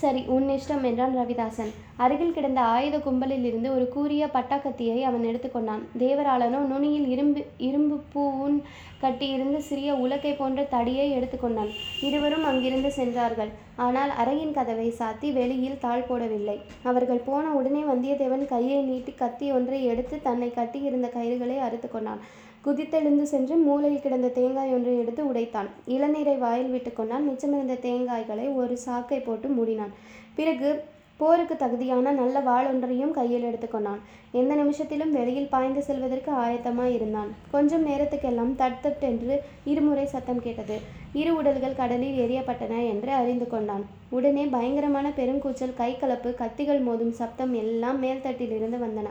சரி 0.00 0.20
உன் 0.34 0.48
இஷ்டம் 0.54 0.84
என்றான் 0.88 1.14
ரவிதாசன். 1.18 1.70
அருகில் 2.02 2.34
கிடந்த 2.34 2.60
ஆயுத 2.74 2.96
கும்பலில் 3.06 3.46
இருந்து 3.48 3.68
ஒரு 3.76 3.86
கூரிய 3.94 4.24
பட்டாக்கத்தியை 4.34 4.98
அவன் 5.08 5.24
எடுத்துக்கொண்டான் 5.30 5.82
தேவராளனோ 6.02 6.60
நுனியில் 6.72 7.06
இரும்பு 7.14 7.40
இரும்பு 7.68 7.96
பூவுன் 8.12 8.58
கட்டியிருந்த 9.02 9.58
சிறிய 9.68 9.90
உலக்கை 10.04 10.32
போன்ற 10.36 10.62
தடியை 10.74 11.06
எடுத்துக்கொண்டான் 11.16 11.70
இருவரும் 12.08 12.46
அங்கிருந்து 12.50 12.92
சென்றார்கள். 12.98 13.52
ஆனால் 13.86 14.12
அறையின் 14.22 14.56
கதவை 14.58 14.88
சாத்தி 15.00 15.30
வெளியில் 15.38 15.82
தாழ் 15.84 16.08
போடவில்லை. 16.08 16.58
அவர்கள் 16.90 17.26
போன 17.28 17.44
உடனே 17.60 17.82
வந்தியத்தேவன் 17.92 18.44
கையை 18.54 18.80
நீட்டி 18.90 19.14
கத்தி 19.22 19.48
ஒன்றை 19.58 19.80
எடுத்து 19.92 20.18
தன்னை 20.28 20.50
கட்டியிருந்த 20.58 21.10
கயிறுகளை 21.16 21.58
அறுத்து 21.66 21.90
கொண்டான். 21.90 22.22
குதித்தெழுந்து 22.64 23.22
சென்று 23.22 23.56
மூலையில் 23.56 24.00
கிடந்த 24.00 24.28
தேங்காய் 24.28 24.72
ஒன்றை 24.72 24.98
எடுத்து 24.98 25.32
உடைத்தான். 25.32 25.68
இளநீரை 25.88 26.38
வாயில் 26.38 26.70
விட்டு 26.70 26.92
கொண்டான். 26.92 27.26
மிச்சமிருந்த 27.28 27.76
தேங்காய்களை 27.86 28.54
ஒரு 28.54 28.76
சாக்கை 28.76 29.20
போட்டு 29.20 29.48
மூடினான். 29.48 29.92
பிறகு 30.34 30.82
போருக்கு 31.16 31.56
தகுதியான 31.56 32.10
நல்ல 32.12 32.40
வாளொன்றையும் 32.40 33.10
கையில் 33.10 33.42
எடுத்துக்கொண்டான் 33.42 34.00
எந்த 34.32 34.54
நிமிஷத்திலும் 34.54 35.10
வெளியில் 35.10 35.48
பாய்ந்து 35.48 35.82
செல்வதற்கு 35.82 36.32
ஆயத்தமாய் 36.32 36.94
இருந்தான். 36.94 37.34
கொஞ்சம் 37.50 37.86
நேரத்துக்கெல்லாம் 37.86 38.52
தட் 38.58 39.40
இருமுறை 39.64 40.06
சத்தம் 40.06 40.42
கேட்டது. 40.42 40.76
இரு 41.12 41.36
உடல்கள் 41.36 41.74
கடலில் 41.74 42.20
எரியப்பட்டன 42.24 42.88
என்று 42.88 43.12
அறிந்து 43.12 43.48
கொண்டான். 43.48 43.84
உடனே 44.10 44.44
பயங்கரமான 44.44 45.12
பெருங்கூச்சல் 45.16 45.78
கைகலப்பு 45.78 46.34
கத்திகள் 46.34 46.84
மோதும் 46.88 47.16
சப்தம் 47.20 47.54
எல்லாம் 47.54 48.02
மேல்தட்டிலிருந்து 48.02 48.78
வந்தன. 48.86 49.08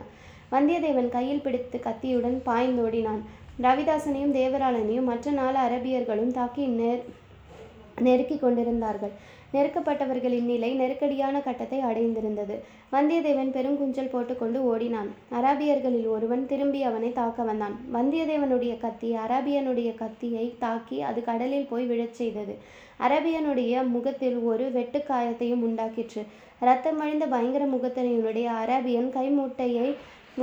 வந்தியத்தேவன் 0.52 1.08
கையில் 1.08 1.40
பிடித்து 1.40 1.78
கத்தியுடன் 1.78 2.42
பாய்ந்தோடினான் 2.46 3.22
ரவிதாசனையும் 3.62 4.36
தேவராளனையும் 4.40 5.08
மற்ற 5.10 5.30
நாலு 5.30 5.58
அரபியர்களும் 5.58 6.30
தாக்கி 6.30 6.66
நெர் 6.66 7.02
நெருக்கி 8.06 8.36
கொண்டிருந்தார்கள். 8.38 9.14
நெருக்கப்பட்டவர்களின் 9.52 10.48
நிலை 10.52 10.70
நெருக்கடியான 10.74 11.40
கட்டத்தை 11.40 11.78
அடைந்திருந்தது. 11.78 12.56
வந்தியத்தேவன் 12.92 13.52
பெருங்குஞ்சல் 13.56 14.10
போட்டுக்கொண்டு 14.10 14.58
ஓடினான். 14.62 15.10
அராபியர்களில் 15.32 16.08
ஒருவன் 16.08 16.46
திரும்பி 16.46 16.82
அவனை 16.82 17.12
தாக்க 17.12 17.42
வந்தான். 17.42 17.74
வந்தியத்தேவனுடைய 17.94 18.78
கத்தி 18.78 19.14
அராபியனுடைய 19.14 19.94
கத்தியை 19.94 20.54
தாக்கி 20.58 21.02
அது 21.02 21.22
கடலில் 21.24 21.70
போய் 21.70 21.86
விழச் 21.86 22.18
செய்தது. 22.20 22.54
அரபியனுடைய 23.08 23.86
முகத்தில் 23.86 24.38
ஒரு 24.50 24.70
வெட்டுக்காயத்தையும் 24.74 25.64
உண்டாக்கிற்று. 25.68 26.22
இரத்தமழிந்த 26.60 27.24
பயங்கர 27.28 27.64
முகத்தினையுடைய 27.66 28.46
அராபியன் 28.62 29.10
கைமூட்டையை 29.16 29.88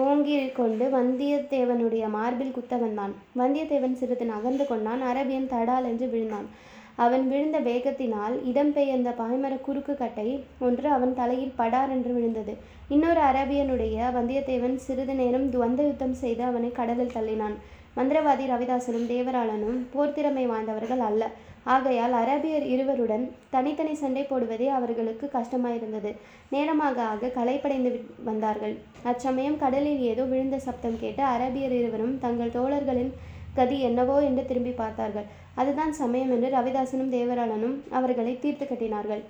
ஓங்கிக் 0.04 0.56
கொண்டு 0.56 0.86
வந்தியத்தேவனுடைய 0.96 2.06
மார்பில் 2.10 2.52
குத்த 2.52 2.76
வந்தான் 2.76 3.14
வந்தியத்தேவன் 3.38 3.94
சிறிது 3.94 4.26
நகர்ந்து 4.26 4.66
கொண்டான். 4.68 5.02
அரபியன் 5.02 5.52
தடால் 5.54 5.86
என்று 5.92 6.08
விழுந்தான். 6.08 6.48
அவன் 6.96 7.24
விழுந்த 7.28 7.60
வேகத்தினால் 7.60 8.36
இடம்பெயர்ந்த 8.50 9.10
பாய்மர 9.22 9.62
குறுக்கு 9.62 9.96
கட்டை 9.98 10.44
ஒன்று 10.60 10.90
அவன் 10.90 11.16
தலையில் 11.16 11.56
படார் 11.56 11.90
என்று 11.90 12.14
விழுந்தது. 12.14 12.56
இன்னொரு 12.90 13.22
அரபியனுடைய 13.22 14.12
வந்தியத்தேவன் 14.18 14.76
சிறிது 14.76 15.16
நேரம் 15.16 15.50
துவந்த 15.52 15.82
யுத்தம் 15.90 16.20
செய்து 16.24 16.44
அவனை 16.44 16.72
கடலில் 16.72 17.16
தள்ளினான். 17.18 17.56
மந்திரவாதி 17.98 18.46
ரவிதாசனும் 18.54 19.10
தேவராளனும் 19.14 19.82
போர்த்திறமை 19.96 20.46
வாய்ந்தவர்கள் 20.46 21.00
அல்ல. 21.00 21.32
ஆகையால் 21.74 22.16
அரபியர் 22.22 22.66
இருவருடன் 22.74 23.24
தனித்தனி 23.54 23.94
சண்டை 24.02 24.24
போடுவதே 24.24 24.68
அவர்களுக்கு 24.78 25.26
கஷ்டமாயிருந்தது. 25.36 26.12
நேரமாக 26.56 26.98
ஆக 27.14 27.32
களைப்படைந்து 27.38 27.92
வந்தார்கள். 28.28 28.76
அச்சமயம் 29.12 29.62
கடலில் 29.64 30.02
ஏதோ 30.12 30.26
விழுந்த 30.34 30.60
சப்தம் 30.68 31.00
கேட்டு 31.04 31.24
அரபியர் 31.34 31.76
இருவரும் 31.80 32.14
தங்கள் 32.26 32.56
தோழர்களின் 32.58 33.12
கதி 33.58 33.78
என்னவோ 33.90 34.16
என்று 34.28 34.44
திரும்பி 34.46 34.74
பார்த்தார்கள். 34.82 35.28
அதுதான் 35.62 35.94
சமயம் 36.02 36.32
என்று 36.36 36.48
ரவிதாசனும் 36.58 37.14
தேவராளனும் 37.18 37.76
அவர்களை 37.98 38.34
தீர்த்து 38.40 38.66
கட்டினார்கள். 38.66 39.24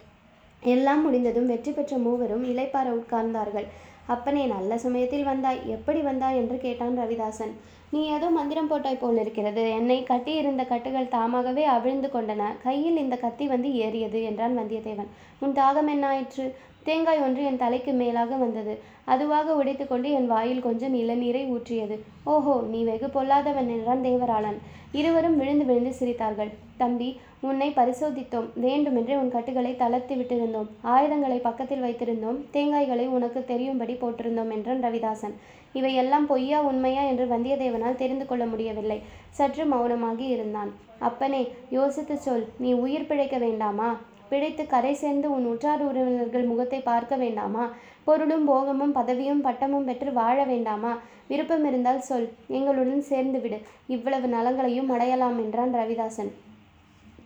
எல்லாம் 0.74 1.02
முடிந்ததும் 1.06 1.50
வெற்றி 1.54 1.72
பெற்ற 1.72 1.98
மூவரும் 2.06 2.46
இலைப்பார 2.52 2.88
உட்கார்ந்தார்கள். 3.00 3.68
அப்பனே 4.14 4.44
நல்ல 4.46 4.72
சமயத்தில் 4.84 5.28
வந்தாய். 5.30 5.62
எப்படி 5.76 6.02
வந்தாய் 6.02 6.40
என்று 6.42 6.58
கேட்டான் 6.66 6.98
ரவிதாசன். 7.02 7.54
நீ 7.96 8.02
ஏதோ 8.16 8.28
மந்திரம் 8.30 8.70
போட்டாய் 8.70 9.02
போல் 9.02 9.20
இருக்கிறது. 9.22 9.64
என்னை 9.70 9.98
கட்டியிருந்த 10.04 10.64
கட்டுகள் 10.64 11.14
தாமாகவே 11.16 11.64
அவிழ்ந்து 11.74 12.10
கொண்டன. 12.14 12.44
கையில் 12.64 12.98
இந்த 12.98 13.16
கத்தி 13.16 13.46
வந்து 13.52 13.70
ஏறியது 13.86 14.22
என்றான் 14.30 14.58
வந்தியத்தேவன். 14.60 15.12
உன் 15.44 15.54
தாகம் 15.60 15.90
என்னாயிற்று 15.94 16.46
தேங்காய் 16.88 17.22
ஒன்று 17.26 17.42
என் 17.50 17.62
தலைக்கு 17.62 17.92
மேலாக 17.92 18.36
வந்தது. 18.36 18.74
அதுவாக 19.14 19.54
உடைத்துக்கொண்டு 19.62 20.10
என் 20.18 20.30
வாயில் 20.34 20.66
கொஞ்சம் 20.68 20.96
இளநீரை 21.02 21.44
ஊற்றியது. 21.54 21.96
ஓஹோ 22.34 22.56
நீ 22.74 22.82
வெகு 22.90 23.08
பொல்லாதவன் 23.16 23.72
என்றான் 23.76 24.06
தேவராளன். 24.08 24.60
இருவரும் 25.00 25.38
விழுந்து 25.38 25.66
விழுந்து 25.66 25.94
சிரித்தார்கள். 26.00 26.52
தம்பி 26.78 27.10
உன்னை 27.42 27.70
பரிசோதித்தோம். 27.80 28.48
வேண்டுமென்றே 28.66 29.16
உன் 29.16 29.36
கட்டுகளை 29.36 29.74
தளர்த்து 29.82 30.16
விட்டிருந்தோம். 30.16 30.70
ஆயுதங்களை 30.94 31.40
பக்கத்தில் 31.48 31.86
வைத்திருந்தோம். 31.86 32.40
தேங்காய்களை 32.56 33.06
உனக்கு 33.18 33.42
தெரியும்படி 33.52 33.96
போட்டிருந்தோம் 34.04 34.54
என்றான் 34.58 34.84
ரவிதாசன். 34.88 35.36
இவையெல்லாம் 35.80 36.26
பொய்யா 36.32 36.60
உண்மையா 36.62 37.04
என்று 37.12 37.26
வந்தியத்தேவனால் 37.26 38.02
தெரிந்து 38.02 38.26
கொள்ள 38.26 38.44
முடியவில்லை. 38.46 39.00
சற்று 39.30 39.64
மௌனமாகி 39.66 40.26
இருந்தான். 40.36 40.72
அப்பனே 41.00 41.42
யோசித்து 41.70 42.18
சொல் 42.26 42.46
நீ 42.58 42.72
உயிர் 42.84 43.08
பிழைக்க 43.08 43.38
வேண்டாமா? 43.38 43.90
பிழைத்து 44.30 44.64
கரை 44.68 44.94
சேர்ந்து 44.94 45.28
உன் 45.32 45.46
உற்றார் 45.46 45.84
உறவினர்கள் 45.90 46.46
முகத்தை 46.52 46.80
பார்க்க 46.80 47.16
வேண்டாமா? 47.16 47.66
பொருளும் 48.08 48.46
போகமும் 48.46 48.96
பதவியும் 48.96 49.44
பட்டமும் 49.48 49.86
பெற்று 49.86 50.14
வாழ 50.14 50.38
வேண்டாமா? 50.44 50.94
விருப்பம் 51.28 51.66
இருந்தால் 51.66 52.02
சொல் 52.02 52.28
எங்களுடன் 52.48 53.06
சேர்ந்து 53.12 53.40
விடு. 53.40 53.60
இவ்வளவு 53.88 54.28
நலங்களையும் 54.28 54.90
அடையலாம் 54.90 55.38
என்றான் 55.44 55.74
ரவிதாசன். 55.74 56.32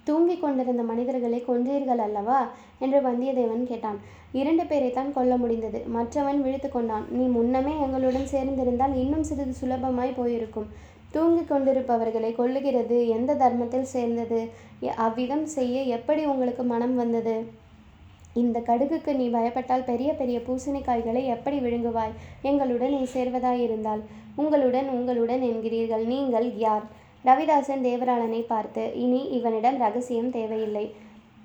தூங்கிக் 0.04 0.42
கொண்டிருந்த 0.42 0.84
மனிதர்களை 0.84 1.44
கொன்றீர்கள் 1.48 2.04
அல்லவா? 2.08 2.48
என்று 2.80 3.00
வந்தியத்தேவன் 3.02 3.64
கேட்டான். 3.64 4.00
இரண்டு 4.32 4.64
பேரைத்தான் 4.64 5.14
கொல்ல 5.14 5.38
முடிந்தது. 5.38 5.80
மற்றவன் 5.88 6.42
விழித்து 6.42 6.70
கொண்டான். 6.70 7.06
நீ 7.10 7.26
முன்னமே 7.26 7.74
எங்களுடன் 7.80 8.32
சேர்ந்திருந்தால் 8.32 8.96
இன்னும் 8.96 9.24
சிறிது 9.24 9.54
சுலபமாய் 9.62 10.18
போயிருக்கும். 10.18 10.68
தூங்கிக் 11.12 11.50
கொண்டிருப்பவர்களை 11.50 12.32
கொல்லுகிறது 12.34 13.08
எந்த 13.08 13.36
தர்மத்தில் 13.36 13.92
சேர்ந்தது? 13.96 14.40
அவ்விதம் 14.96 15.46
செய்ய 15.46 15.82
எப்படி 15.82 16.26
உங்களுக்கு 16.26 16.64
மனம் 16.64 16.96
வந்தது? 16.96 17.36
இந்த 18.34 18.60
கடுகுக்கு 18.60 19.16
நீ 19.16 19.28
பயப்பட்டால் 19.28 19.84
பெரிய 19.84 20.14
பெரிய 20.14 20.40
பூசணிக்காய்களை 20.40 21.26
எப்படி 21.26 21.60
விழுங்குவாய்? 21.60 22.14
எங்களுடன் 22.42 22.90
நீ 22.90 23.02
சேர்வதாயிருந்தால் 23.14 24.02
உங்களுடன் 24.36 24.90
உங்களுடன் 24.90 25.42
என்கிறீர்கள். 25.42 26.06
நீங்கள் 26.06 26.58
யார்? 26.58 26.86
ரவிதாசன் 27.26 27.82
தேவராளனை 27.88 28.42
பார்த்து 28.48 28.84
இனி 28.96 29.22
இவனிடம் 29.38 29.78
ரகசியம் 29.78 30.30
தேவையில்லை. 30.30 30.84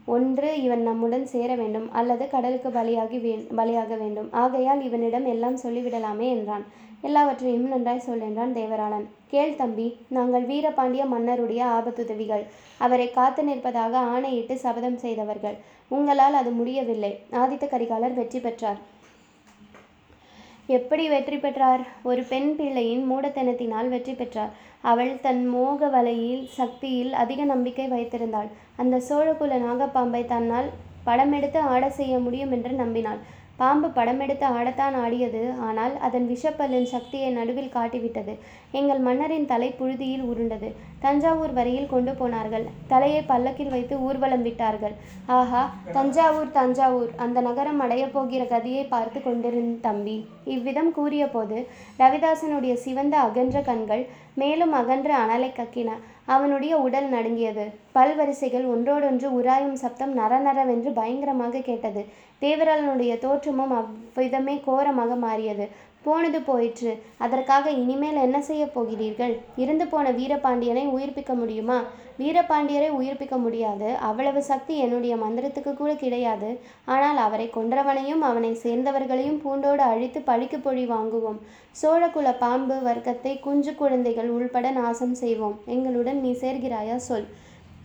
ஒன்று 0.07 0.63
இவன் 0.63 0.83
நம்முடன் 0.83 1.27
சேர 1.27 1.51
வேண்டும் 1.55 1.93
அல்லது 1.93 2.25
கடலுக்கு 2.29 2.69
பலியாகி 2.69 3.19
வே 3.21 3.33
பலியாக 3.59 3.99
வேண்டும். 3.99 4.29
ஆகையால் 4.33 4.83
இவனிடம் 4.83 5.25
எல்லாம் 5.25 5.59
சொல்லிவிடலாமே 5.63 6.29
என்றான். 6.37 6.65
எல்லாவற்றையும் 7.01 7.69
நன்றாய் 7.69 8.05
சொல் 8.07 8.21
என்றான் 8.21 8.55
தேவராளன். 8.55 9.07
கேள் 9.31 9.57
தம்பி 9.57 9.87
நாங்கள் 10.09 10.45
வீரபாண்டிய 10.45 11.05
மன்னருடைய 11.05 11.63
ஆபத்துதவிகள். 11.77 12.45
அவரை 12.79 13.11
காத்து 13.11 13.43
நிற்பதாக 13.43 13.95
ஆணையிட்டு 14.15 14.57
சபதம் 14.59 14.99
செய்தவர்கள். 14.99 15.57
உங்களால் 15.89 16.33
அது 16.33 16.51
முடியவில்லை. 16.51 17.13
ஆதித்த 17.33 17.65
கரிகாலர் 17.67 18.15
வெற்றி 18.15 18.39
பெற்றார். 18.39 18.81
எப்படி 20.67 21.09
வெற்றி 21.09 21.37
பெற்றார்? 21.37 21.83
ஒரு 22.03 22.23
பெண் 22.23 22.57
பிள்ளையின் 22.57 23.03
மூடத்தனத்தினால் 23.11 23.89
வெற்றி 23.89 24.13
பெற்றார். 24.13 24.53
அவள் 24.81 25.13
தன் 25.21 25.43
மோக 25.49 25.89
வலையில் 25.89 26.45
சக்தியில் 26.47 27.13
அதிக 27.13 27.45
நம்பிக்கை 27.45 27.87
வைத்திருந்தாள். 27.91 28.49
அந்த 28.77 29.03
சோழகுல 29.09 29.59
நாகப்பாம்பை 29.67 30.23
தன்னால் 30.27 30.71
படமெடுத்து 31.07 31.59
ஆட 31.59 31.91
செய்ய 31.91 32.19
முடியும் 32.19 32.53
என்று 32.53 32.73
நம்பினாள். 32.85 33.21
பாம்பு 33.57 33.89
படமெடுத்து 33.89 34.47
ஆடத்தான் 34.59 34.95
ஆடியது. 35.05 35.43
ஆனால் 35.61 35.99
அதன் 35.99 36.27
விஷப்பல்லின் 36.33 36.89
சக்தியை 36.93 37.29
நடுவில் 37.31 37.75
காட்டிவிட்டது. 37.75 38.33
எங்கள் 38.71 38.99
மன்னரின் 38.99 39.47
தலை 39.47 39.69
புழுதியில் 39.79 40.25
உருண்டது. 40.31 40.69
தஞ்சாவூர் 41.01 41.53
வரையில் 41.53 41.93
கொண்டு 41.95 42.15
போனார்கள். 42.15 42.65
தலையை 42.87 43.23
பல்லக்கில் 43.23 43.73
வைத்து 43.75 44.01
ஊர்வலம் 44.01 44.43
விட்டார்கள். 44.43 44.95
ஆஹா 45.27 45.63
தஞ்சாவூர் 45.93 46.51
தஞ்சாவூர். 46.51 47.11
அந்த 47.17 47.41
நகரம் 47.41 47.81
அடையப் 47.81 48.13
போகிற 48.13 48.45
கதியை 48.45 48.85
பார்த்து 48.89 49.23
கொண்டிருந்த 49.23 49.79
தம்பி. 49.89 50.17
இவ்விதம் 50.45 50.93
கூறியபோது 50.93 51.59
ரவிதாசனுடைய 51.99 52.75
சிவந்த 52.87 53.19
அகன்ற 53.19 53.61
கண்கள் 53.61 54.05
மேலும் 54.35 54.73
அகன்ற 54.73 55.11
அனலை 55.25 55.53
கக்கின. 55.53 55.91
அவனுடைய 56.27 56.77
உடல் 56.77 57.09
நடுங்கியது. 57.09 57.65
பல்வரிசைகள் 57.95 58.67
ஒன்றோடொன்று 58.67 59.29
உராயும் 59.43 59.79
சப்தம் 59.83 60.19
நரநரவென்று 60.19 60.93
பயங்கரமாக 60.93 61.59
கேட்டது. 61.59 62.05
தேவராளனுடைய 62.41 63.19
தோற்றமும் 63.19 63.71
அவ்விதமே 63.71 64.61
கோரமாக 64.65 65.15
மாறியது. 65.15 65.69
போனது 66.05 66.41
போயிற்று. 66.41 66.93
அதற்காக 67.19 67.71
இனிமேல் 67.71 68.23
என்ன 68.27 68.43
செய்யப் 68.43 68.75
போகிறீர்கள்? 68.75 69.35
இருந்து 69.57 69.87
போன 69.87 70.13
வீரபாண்டியனை 70.13 70.85
உயிர்ப்பிக்க 70.97 71.35
முடியுமா? 71.35 71.79
வீரபாண்டியரை 72.19 72.89
உயிர்ப்பிக்க 72.99 73.37
முடியாது. 73.37 73.89
அவ்வளவு 73.97 74.43
சக்தி 74.43 74.75
என்னுடைய 74.79 75.17
மந்திரத்துக்கு 75.17 75.75
கூட 75.75 75.95
கிடையாது. 75.95 76.61
ஆனால் 76.85 77.17
அவரை 77.17 77.51
கொன்றவனையும் 77.55 78.23
அவனை 78.31 78.59
சேர்ந்தவர்களையும் 78.63 79.41
பூண்டோடு 79.43 79.83
அழித்து 79.83 80.21
பழிக்கு 80.21 80.57
பொழி 80.57 80.85
வாங்குவோம். 80.91 81.41
சோழகுல 81.83 82.39
பாம்பு 82.39 82.83
வர்க்கத்தை 82.83 83.41
குஞ்சு 83.41 83.75
குழந்தைகள் 83.75 84.29
உள்பட 84.29 84.71
நாசம் 84.71 85.15
செய்வோம். 85.15 85.59
எங்களுடன் 85.67 86.21
நீ 86.21 86.31
சேர்கிறாயா? 86.31 86.97
சொல். 86.97 87.27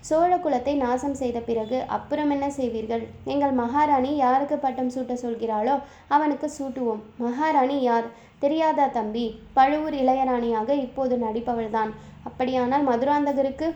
சோழ 0.02 0.32
குலத்தை 0.38 0.74
நாசம் 0.76 1.14
செய்த 1.14 1.40
பிறகு 1.40 1.78
அப்புறம் 1.88 2.30
என்ன 2.30 2.46
செய்வீர்கள்? 2.50 3.04
எங்கள் 3.26 3.52
மகாராணி 3.52 4.16
யாருக்கு 4.16 4.58
பட்டம் 4.58 4.92
சூட்ட 4.96 5.16
சொல்கிறாளோ 5.24 5.76
அவனுக்கு 6.08 6.52
சூட்டுவோம். 6.58 7.02
மகாராணி 7.18 7.82
யார்? 7.82 8.08
தெரியாதா 8.40 8.88
தம்பி? 8.88 9.26
பழுவூர் 9.54 9.94
இளையராணியாக 9.94 10.70
இப்போது 10.70 11.16
நடிப்பவள்தான். 11.18 11.92
அப்படியானால் 12.24 12.88
மதுராந்தகருக்கு? 12.88 13.70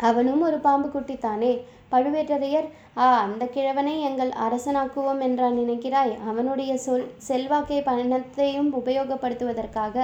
அவனும் 0.00 0.42
ஒரு 0.42 0.58
பாம்பு 0.58 0.88
குட்டித்தானே? 0.88 1.52
பழுவேட்டரையர் 1.92 2.68
ஆ 2.96 3.04
அந்த 3.20 3.44
கிழவனை 3.46 4.00
எங்கள் 4.00 4.32
அரசனாக்குவோம் 4.46 5.20
என்றான் 5.20 5.58
நினைக்கிறாய்? 5.58 6.12
அவனுடைய 6.26 6.72
சொல் 6.78 7.06
செல்வாக்கை 7.28 7.82
பணத்தையும் 7.82 8.70
உபயோகப்படுத்துவதற்காக 8.74 9.96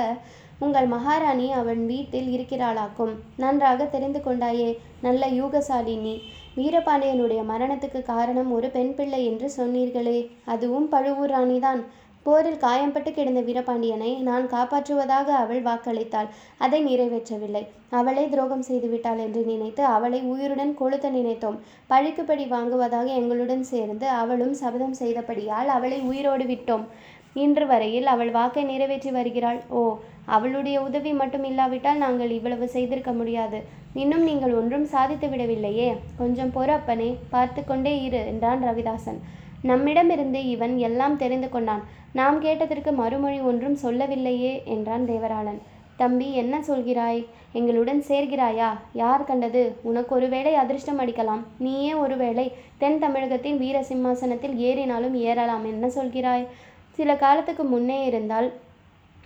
உங்கள் 0.61 0.87
மகாராணி 0.87 1.53
அவன் 1.53 1.87
வீட்டில் 1.87 2.29
இருக்கிறாளாக்கும். 2.37 3.13
நன்றாக 3.37 3.85
தெரிந்து 3.85 4.21
கொண்டாயே 4.21 4.71
நல்ல 5.01 5.27
யூகசாலி 5.27 5.97
நீ. 5.99 6.15
வீரபாண்டியனுடைய 6.57 7.41
மரணத்துக்கு 7.45 8.03
காரணம் 8.03 8.51
ஒரு 8.53 8.69
பெண் 8.71 8.95
பிள்ளை 8.95 9.21
என்று 9.27 9.51
சொன்னீர்களே 9.57 10.19
அதுவும் 10.45 10.89
பழுவூர் 10.89 11.31
ராணிதான். 11.31 11.83
போரில் 12.27 12.61
காயம்பட்டு 12.63 13.11
கிடந்த 13.13 13.41
வீரபாண்டியனை 13.41 14.11
நான் 14.19 14.47
காப்பாற்றுவதாக 14.47 15.27
அவள் 15.27 15.63
வாக்களித்தாள். 15.63 16.29
அதை 16.59 16.81
நிறைவேற்றவில்லை. 16.87 17.63
அவளே 17.91 18.25
துரோகம் 18.29 18.65
செய்துவிட்டாள் 18.69 19.19
என்று 19.19 19.43
நினைத்து 19.45 19.85
அவளை 19.85 20.21
உயிருடன் 20.23 20.73
கொளுத்த 20.81 21.11
நினைத்தோம். 21.11 21.59
பழிக்குப்படி 21.91 22.47
வாங்குவதாக 22.47 23.05
எங்களுடன் 23.05 23.63
சேர்ந்து 23.63 24.09
அவளும் 24.09 24.55
சபதம் 24.55 24.97
செய்தபடியால் 25.01 25.67
அவளை 25.67 26.01
உயிரோடு 26.01 26.45
விட்டோம். 26.45 26.87
இன்று 27.35 27.67
வரையில் 27.67 28.07
அவள் 28.07 28.31
வாக்கை 28.31 28.65
நிறைவேற்றி 28.65 29.11
வருகிறாள். 29.11 29.61
ஓ 29.69 29.81
அவளுடைய 30.25 30.83
உதவி 30.83 31.13
மட்டும் 31.13 31.45
இல்லாவிட்டால் 31.45 31.97
நாங்கள் 31.97 32.31
இவ்வளவு 32.31 32.69
செய்திருக்க 32.69 33.13
முடியாது. 33.13 33.63
இன்னும் 33.95 34.23
நீங்கள் 34.23 34.55
ஒன்றும் 34.55 34.85
சாதித்து 34.85 35.27
விடவில்லையே. 35.27 35.97
கொஞ்சம் 36.17 36.53
பொறப்பனே 36.55 37.17
பார்த்து 37.31 37.65
கொண்டே 37.65 38.03
இரு 38.03 38.27
என்றான் 38.27 38.63
ரவிதாசன். 38.63 39.21
நம்மிடமிருந்து 39.63 40.49
இவன் 40.49 40.79
எல்லாம் 40.79 41.17
தெரிந்து 41.17 41.49
கொண்டான். 41.49 41.83
நாம் 42.13 42.41
கேட்டதற்கு 42.41 42.93
மறுமொழி 42.93 43.41
ஒன்றும் 43.41 43.75
சொல்லவில்லையே 43.75 44.63
என்றான் 44.65 45.09
தேவராளன். 45.09 45.61
தம்பி 45.97 46.33
என்ன 46.33 46.61
சொல்கிறாய்? 46.69 47.27
எங்களுடன் 47.53 48.05
சேர்கிறாயா? 48.09 48.69
யார் 48.93 49.25
கண்டது? 49.25 49.77
உனக்கு 49.83 50.15
ஒருவேளை 50.15 50.55
அதிர்ஷ்டம் 50.55 51.01
அடிக்கலாம் 51.01 51.43
நீயே 51.59 51.95
ஒருவேளை 51.95 52.53
தென் 52.79 52.99
தமிழகத்தின் 52.99 53.59
வீர 53.59 53.83
சிம்மாசனத்தில் 53.83 54.57
ஏறினாலும் 54.57 55.13
ஏறலாம். 55.13 55.65
என்ன 55.65 55.87
சொல்கிறாய்? 55.87 56.47
சில 56.91 57.17
காலத்துக்கு 57.17 57.65
முன்னே 57.65 58.05
இருந்தால் 58.05 58.53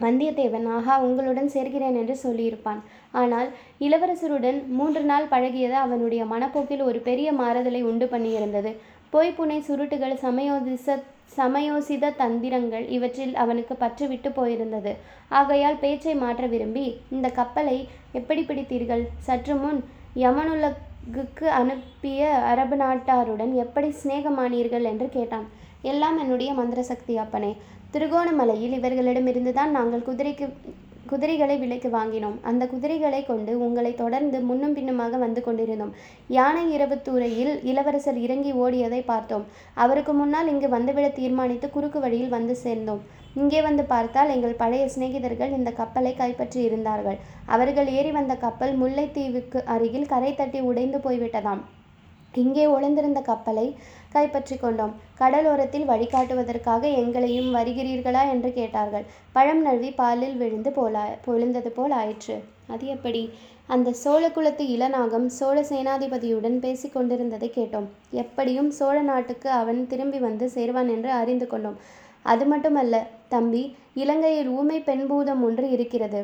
வந்தியத்தேவன் 0.05 0.67
ஆஹா 0.76 0.95
உங்களுடன் 1.07 1.50
சேர்கிறேன் 1.55 1.99
என்று 2.00 2.14
சொல்லியிருப்பான். 2.25 2.81
ஆனால் 3.21 3.49
இளவரசருடன் 3.87 4.59
மூன்று 4.78 5.02
நாள் 5.11 5.31
பழகியது 5.35 5.76
அவனுடைய 5.85 6.25
மனப்போக்கில் 6.33 6.87
ஒரு 6.88 6.99
பெரிய 7.09 7.28
மாறுதலை 7.40 7.83
உண்டு 7.90 8.09
பண்ணியிருந்தது. 8.12 8.73
பொய்ப்புனை 9.12 9.59
சுருட்டுகள் 9.69 10.17
சமயோதிச 10.25 10.97
சமயோசித 11.37 12.11
தந்திரங்கள் 12.21 12.85
இவற்றில் 12.97 13.35
அவனுக்கு 13.43 13.75
பற்று 13.83 14.05
விட்டு 14.09 14.31
போயிருந்தது. 14.37 14.93
ஆகையால் 15.38 15.81
பேச்சை 15.83 16.14
மாற்ற 16.23 16.45
விரும்பி 16.52 16.85
இந்த 17.14 17.28
கப்பலை 17.38 17.78
எப்படி 18.19 18.43
பிடித்தீர்கள்? 18.43 19.05
சற்று 19.26 19.55
முன் 19.62 19.81
யமனுலகுக்கு 20.25 21.47
அனுப்பிய 21.61 22.30
அரபு 22.50 22.76
நாட்டாருடன் 22.76 23.52
எப்படி 23.65 23.89
சிநேகமானீர்கள்? 24.00 24.87
என்று 24.93 25.08
கேட்டான். 25.17 25.47
எல்லாம் 25.91 26.17
என்னுடைய 26.23 26.52
மந்திர 26.61 26.80
சக்தி 26.82 27.17
அப்பனே. 27.25 27.52
திருகோணமலையில் 27.94 28.76
இவர்களிடமிருந்து 28.78 29.52
தான் 29.58 29.74
நாங்கள் 29.78 30.06
குதிரைக்கு 30.08 30.46
குதிரைகளை 31.10 31.54
விலைக்கு 31.60 31.88
வாங்கினோம். 31.96 32.34
அந்த 32.48 32.62
குதிரைகளை 32.72 33.20
கொண்டு 33.28 33.52
உங்களை 33.66 33.92
தொடர்ந்து 34.00 34.38
முன்னும் 34.48 34.74
பின்னுமாக 34.78 35.18
வந்து 35.22 35.40
கொண்டிருந்தோம். 35.46 35.92
யானை 36.36 36.64
இரவுத்தூரையில் 36.74 37.52
இளவரசர் 37.70 38.18
இறங்கி 38.24 38.52
ஓடியதை 38.64 39.00
பார்த்தோம். 39.12 39.46
அவருக்கு 39.84 40.14
முன்னால் 40.20 40.50
இங்கு 40.52 40.68
வந்துவிட 40.74 41.06
தீர்மானித்து 41.20 41.68
குறுக்கு 41.76 42.00
வழியில் 42.04 42.34
வந்து 42.36 42.56
சேர்ந்தோம். 42.64 43.00
இங்கே 43.40 43.62
வந்து 43.68 43.82
பார்த்தால் 43.94 44.34
எங்கள் 44.36 44.60
பழைய 44.62 44.84
சிநேகிதர்கள் 44.94 45.56
இந்த 45.58 45.72
கப்பலை 45.80 46.12
கைப்பற்றி 46.20 46.60
இருந்தார்கள். 46.68 47.18
அவர்கள் 47.56 47.90
ஏறி 47.98 48.12
வந்த 48.18 48.36
கப்பல் 48.44 48.74
முல்லைத்தீவுக்கு 48.82 49.60
அருகில் 49.76 50.10
கரை 50.12 50.32
தட்டி 50.34 50.60
உடைந்து 50.70 51.00
போய்விட்டதாம். 51.06 51.62
இங்கே 52.42 52.64
ஒளிந்திருந்த 52.74 53.20
கப்பலை 53.28 53.66
கைப்பற்றி 54.14 54.56
கொண்டோம் 54.56 54.94
கடலோரத்தில் 55.21 55.86
வழிகாட்டுவதற்காக 55.90 56.82
எங்களையும் 57.00 57.50
வருகிறீர்களா 57.54 58.23
என்று 58.30 58.50
கேட்டார்கள். 58.52 59.04
பழம் 59.32 59.62
நழுவி 59.62 59.90
பாலில் 59.90 60.36
விழுந்து 60.36 60.71
போலா 60.71 61.04
பொழுந்தது 61.26 61.71
போல் 61.71 61.94
ஆயிற்று. 62.00 62.36
அது 62.66 62.86
எப்படி? 62.86 63.23
அந்த 63.66 63.94
சோழகுலத்து 64.04 64.64
இளநாகம் 64.75 65.26
சோழ 65.38 65.58
சேனாதிபதியுடன் 65.71 66.58
பேசிக் 66.58 66.94
கொண்டிருந்ததை 66.94 67.49
கேட்டோம். 67.56 67.88
எப்படியும் 68.23 68.71
சோழ 68.71 68.97
நாட்டுக்கு 69.02 69.49
அவன் 69.60 69.80
திரும்பி 69.86 70.18
வந்து 70.18 70.47
சேர்வான் 70.54 70.90
என்று 70.97 71.10
அறிந்து 71.21 71.47
கொண்டோம். 71.47 71.78
அது 72.23 72.44
மட்டுமல்ல 72.44 72.94
தம்பி 73.28 73.62
இலங்கையில் 73.94 74.49
ஊமை 74.58 74.78
பெண் 74.80 75.06
பூதம் 75.06 75.42
ஒன்று 75.42 75.66
இருக்கிறது. 75.71 76.21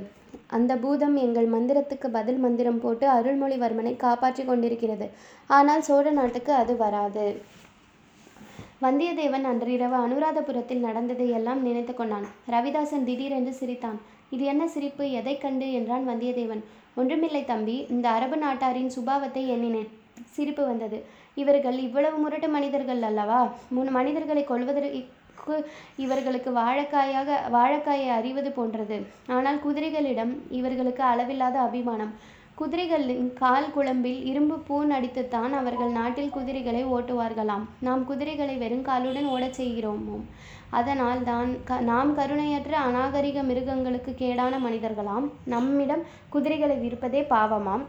அந்த 0.47 0.73
பூதம் 0.77 1.17
எங்கள் 1.17 1.47
மந்திரத்துக்கு 1.47 2.09
பதில் 2.09 2.39
மந்திரம் 2.39 2.81
போட்டு 2.81 3.07
அருள்மொழிவர்மனை 3.09 3.93
காப்பாற்றி 3.97 4.43
கொண்டிருக்கிறது. 4.45 5.07
ஆனால் 5.51 5.85
சோழ 5.89 6.11
நாட்டுக்கு 6.11 6.53
அது 6.53 6.75
வராது. 6.77 7.27
வந்தியத்தேவன் 8.85 9.45
அன்றிரவு 9.45 9.97
அனுராதபுரத்தில் 9.97 10.81
நடந்ததை 10.81 11.31
எல்லாம் 11.31 11.63
நினைத்து 11.63 11.95
கொண்டான். 11.95 12.27
ரவிதாசன் 12.51 13.05
திடீரென்று 13.05 13.53
சிரித்தான். 13.53 14.01
இது 14.31 14.45
என்ன 14.45 14.69
சிரிப்பு? 14.69 15.11
எதைக் 15.11 15.41
கண்டு? 15.41 15.73
என்றான் 15.73 16.09
வந்தியத்தேவன். 16.09 16.63
ஒன்றுமில்லை 16.95 17.45
தம்பி. 17.45 17.87
இந்த 17.91 18.09
அரபு 18.09 18.37
நாட்டாரின் 18.37 18.91
சுபாவத்தை 18.97 19.47
எண்ணினேன். 19.47 19.89
சிரிப்பு 20.31 20.67
வந்தது. 20.67 21.05
இவர்கள் 21.35 21.79
இவ்வளவு 21.79 22.19
முரட்டு 22.19 22.49
மனிதர்கள் 22.49 23.03
அல்லவா? 23.03 23.41
முன் 23.71 23.89
மனிதர்களை 23.89 24.45
கொல்வதற்கு 24.45 25.71
இவர்களுக்கு 25.97 26.51
வாழைக்காயாக 26.51 27.39
வாழைக்காயை 27.53 28.09
அறிவது 28.09 28.53
போன்றது. 28.53 29.07
ஆனால் 29.27 29.59
குதிரைகளிடம் 29.59 30.43
இவர்களுக்கு 30.51 31.03
அளவில்லாத 31.03 31.59
அபிமானம். 31.61 32.15
குதிரைகளின் 32.59 33.33
கால் 33.33 33.73
குழம்பில் 33.75 34.19
இரும்பு 34.25 34.57
பூண் 34.59 34.91
அடித்துத்தான் 34.91 35.53
அவர்கள் 35.61 35.91
நாட்டில் 35.91 36.31
குதிரைகளை 36.31 36.83
ஓட்டுவார்களாம். 36.87 37.65
நாம் 37.81 38.03
குதிரைகளை 38.05 38.55
வெறும் 38.57 38.83
காலுடன் 38.83 39.27
ஓடச் 39.27 39.59
செய்கிறோமோம் 39.61 40.23
அதனால் 40.71 41.23
தான் 41.23 41.51
க 41.65 41.81
நாம் 41.81 42.11
கருணையற்ற 42.17 42.75
அநாகரிக 42.79 43.43
மிருகங்களுக்கு 43.43 44.15
கேடான 44.19 44.61
மனிதர்களாம். 44.67 45.27
நம்மிடம் 45.45 46.05
குதிரைகளை 46.29 46.77
விற்பதே 46.85 47.23
பாவமாம். 47.35 47.85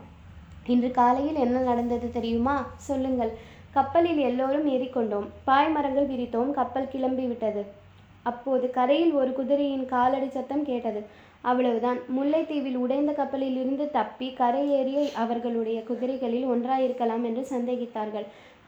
இன்று 0.65 0.91
காலையில் 0.91 1.39
என்ன 1.45 1.57
நடந்தது 1.59 2.09
தெரியுமா? 2.11 2.57
சொல்லுங்கள். 2.89 3.33
கப்பலில் 3.71 4.21
எல்லோரும் 4.29 4.67
ஏறிக்கொண்டோம். 4.67 5.27
பாய்மரங்கள் 5.47 6.11
விரித்தோம். 6.13 6.51
கப்பல் 6.51 6.91
கிளம்பி 6.95 7.25
விட்டது 7.25 7.63
அப்போது 8.23 8.65
கரையில் 8.69 9.11
ஒரு 9.13 9.31
குதிரையின் 9.33 9.85
காலடி 9.85 10.29
சத்தம் 10.29 10.63
கேட்டது. 10.65 11.01
அவ்வளவுதான். 11.49 11.99
முல்லைத்தீவில் 12.15 12.77
உடைந்த 12.83 13.11
கப்பலில் 13.11 13.57
இருந்து 13.61 13.85
தப்பி 13.97 14.27
கரையேறிய 14.39 14.99
அவர்களுடைய 15.23 15.79
குதிரைகளில் 15.89 16.47
ஒன்றாயிருக்கலாம் 16.53 17.23
என்று 17.29 17.43
சந்தேகித்தார்கள். 17.53 18.27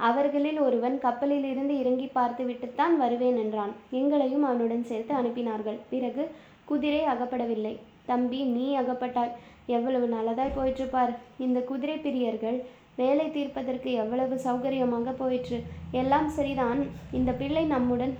அவர்களில் 0.09 0.59
ஒருவன் 0.65 0.95
கப்பலில் 1.05 1.47
இருந்து 1.51 1.75
இறங்கி 1.81 2.07
பார்த்துவிட்டுத்தான் 2.17 2.95
வருவேன் 2.97 3.37
என்றான். 3.43 3.73
எங்களையும் 3.99 4.45
அவனுடன் 4.49 4.85
சேர்த்து 4.91 5.13
அனுப்பினார்கள். 5.21 5.79
பிறகு 5.93 6.25
குதிரை 6.71 7.01
அகப்படவில்லை. 7.13 7.73
தம்பி 8.11 8.41
நீ 8.55 8.67
அகப்பட்டாய். 8.81 9.35
எவ்வளவு 9.77 10.05
நல்லதாய் 10.15 10.55
போயிற்று 10.57 10.85
பார் 10.91 11.13
இந்த 11.45 11.59
குதிரை 11.69 11.97
பிரியர்கள் 12.05 12.59
வேலை 13.01 13.25
தீர்ப்பதற்கு 13.31 13.89
எவ்வளவு 14.03 14.35
சௌகரியமாக 14.45 15.11
போயிற்று. 15.17 15.57
எல்லாம் 16.01 16.29
சரிதான். 16.37 16.79
இந்த 17.17 17.31
பிள்ளை 17.41 17.63
நம்முடன் 17.75 18.13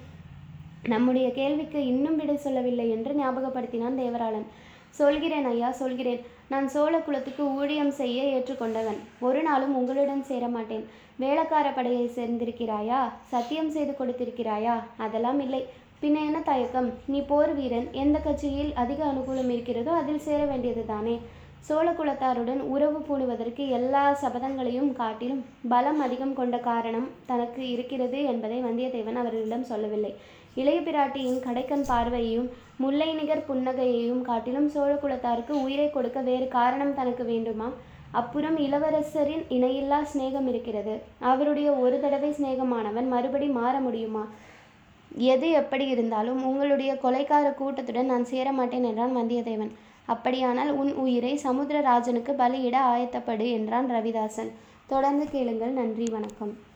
நம்முடைய 0.84 1.32
கேள்விக்கு 1.32 1.86
இன்னும் 1.86 2.16
விடை 2.16 2.38
சொல்லவில்லை 2.38 2.90
என்று 2.90 3.13
ஞாபகப்படுத்தினான் 3.13 4.00
தேவராளன். 4.04 4.48
சொல்கிறேன் 4.90 5.46
ஐயா 5.46 5.72
சொல்கிறேன். 5.72 6.22
நான் 6.50 6.68
சோழ 6.68 7.00
குலத்துக்கு 7.00 7.56
ஊழியம் 7.56 7.92
செய்ய 7.92 8.24
ஏற்றுக்கொண்டவன். 8.24 9.00
ஒரு 9.20 9.44
நாளும் 9.44 9.76
உங்களுடன் 9.76 10.24
சேர 10.24 10.48
மாட்டேன் 10.48 10.86
வேளக்கார 11.20 11.76
படையை 11.76 12.12
சேர்ந்திருக்கிறாயா? 12.16 13.02
சத்தியம் 13.28 13.70
செய்து 13.70 13.96
கொடுத்திருக்கிறாயா? 14.00 14.76
அதெல்லாம் 14.98 15.40
இல்லை. 15.40 15.66
பின்ன 16.02 16.18
என்ன 16.26 16.42
தயக்கம்? 16.42 16.94
நீ 17.06 17.20
போர் 17.22 17.54
வீரன். 17.54 17.88
எந்த 17.92 18.20
கட்சியில் 18.20 18.74
அதிக 18.74 19.06
அனுகூலம் 19.06 19.50
இருக்கிறதோ 19.50 19.92
அதில் 19.92 20.20
சேர 20.20 20.46
வேண்டியது 20.46 20.86
தானே. 20.86 21.20
சோழ 21.60 21.92
குலத்தாருடன் 21.92 22.60
உறவு 22.60 23.00
பூணுவதற்கு 23.00 23.68
எல்லா 23.68 24.18
சபதங்களையும் 24.22 24.94
காட்டிலும் 24.94 25.46
பலம் 25.70 26.00
அதிகம் 26.00 26.34
கொண்ட 26.34 26.58
காரணம் 26.58 27.08
தனக்கு 27.26 27.70
இருக்கிறது 27.70 28.24
என்பதை 28.24 28.63
வந்தியத்தேவன் 28.63 29.20
அவர்களிடம் 29.22 29.63
சொல்லவில்லை. 29.63 30.16
இளைய 30.60 30.80
பிராட்டியின் 30.82 31.43
கடைக்கண் 31.46 31.88
பார்வையையும் 31.88 32.50
முல்லை 32.78 33.13
நிகர் 33.13 33.43
புன்னகையையும் 33.50 34.22
காட்டிலும் 34.22 34.67
சோழ 34.67 34.93
குலத்தாருக்கு 34.93 35.50
உயிரை 35.50 35.89
கொடுக்க 35.89 36.22
வேறு 36.22 36.48
காரணம் 36.48 36.93
தனக்கு 36.93 37.24
வேண்டுமா? 37.24 37.72
அப்புறம் 38.12 38.58
இளவரசரின் 38.58 39.43
இணையில்லா 39.50 40.00
சிநேகம் 40.13 40.48
இருக்கிறது. 40.48 41.02
அவருடைய 41.20 41.72
ஒரு 41.72 42.00
தடவை 42.00 42.32
சிநேகமானவன் 42.32 43.08
மறுபடி 43.08 43.48
மாற 43.48 43.80
முடியுமா? 43.80 44.28
எது 45.17 45.50
எப்படி 45.50 45.88
இருந்தாலும் 45.88 46.46
உங்களுடைய 46.46 46.93
கொலைக்கார 47.04 47.54
கூட்டத்துடன் 47.54 48.06
நான் 48.06 48.26
சேர 48.26 48.52
மாட்டேன் 48.52 48.84
என்றான் 48.84 49.17
வந்தியத்தேவன். 49.17 49.72
அப்படியானால் 50.06 50.72
உன் 50.72 50.93
உயிரை 50.93 51.39
சமுத்திரராஜனுக்கு 51.43 52.34
பலியிட 52.43 52.80
ஆயத்தப்படு 52.93 53.52
என்றான் 53.52 53.91
ரவிதாசன். 53.91 54.52
தொடர்ந்து 54.88 55.28
கேளுங்கள். 55.32 55.70
நன்றி. 55.70 56.08
வணக்கம். 56.12 56.67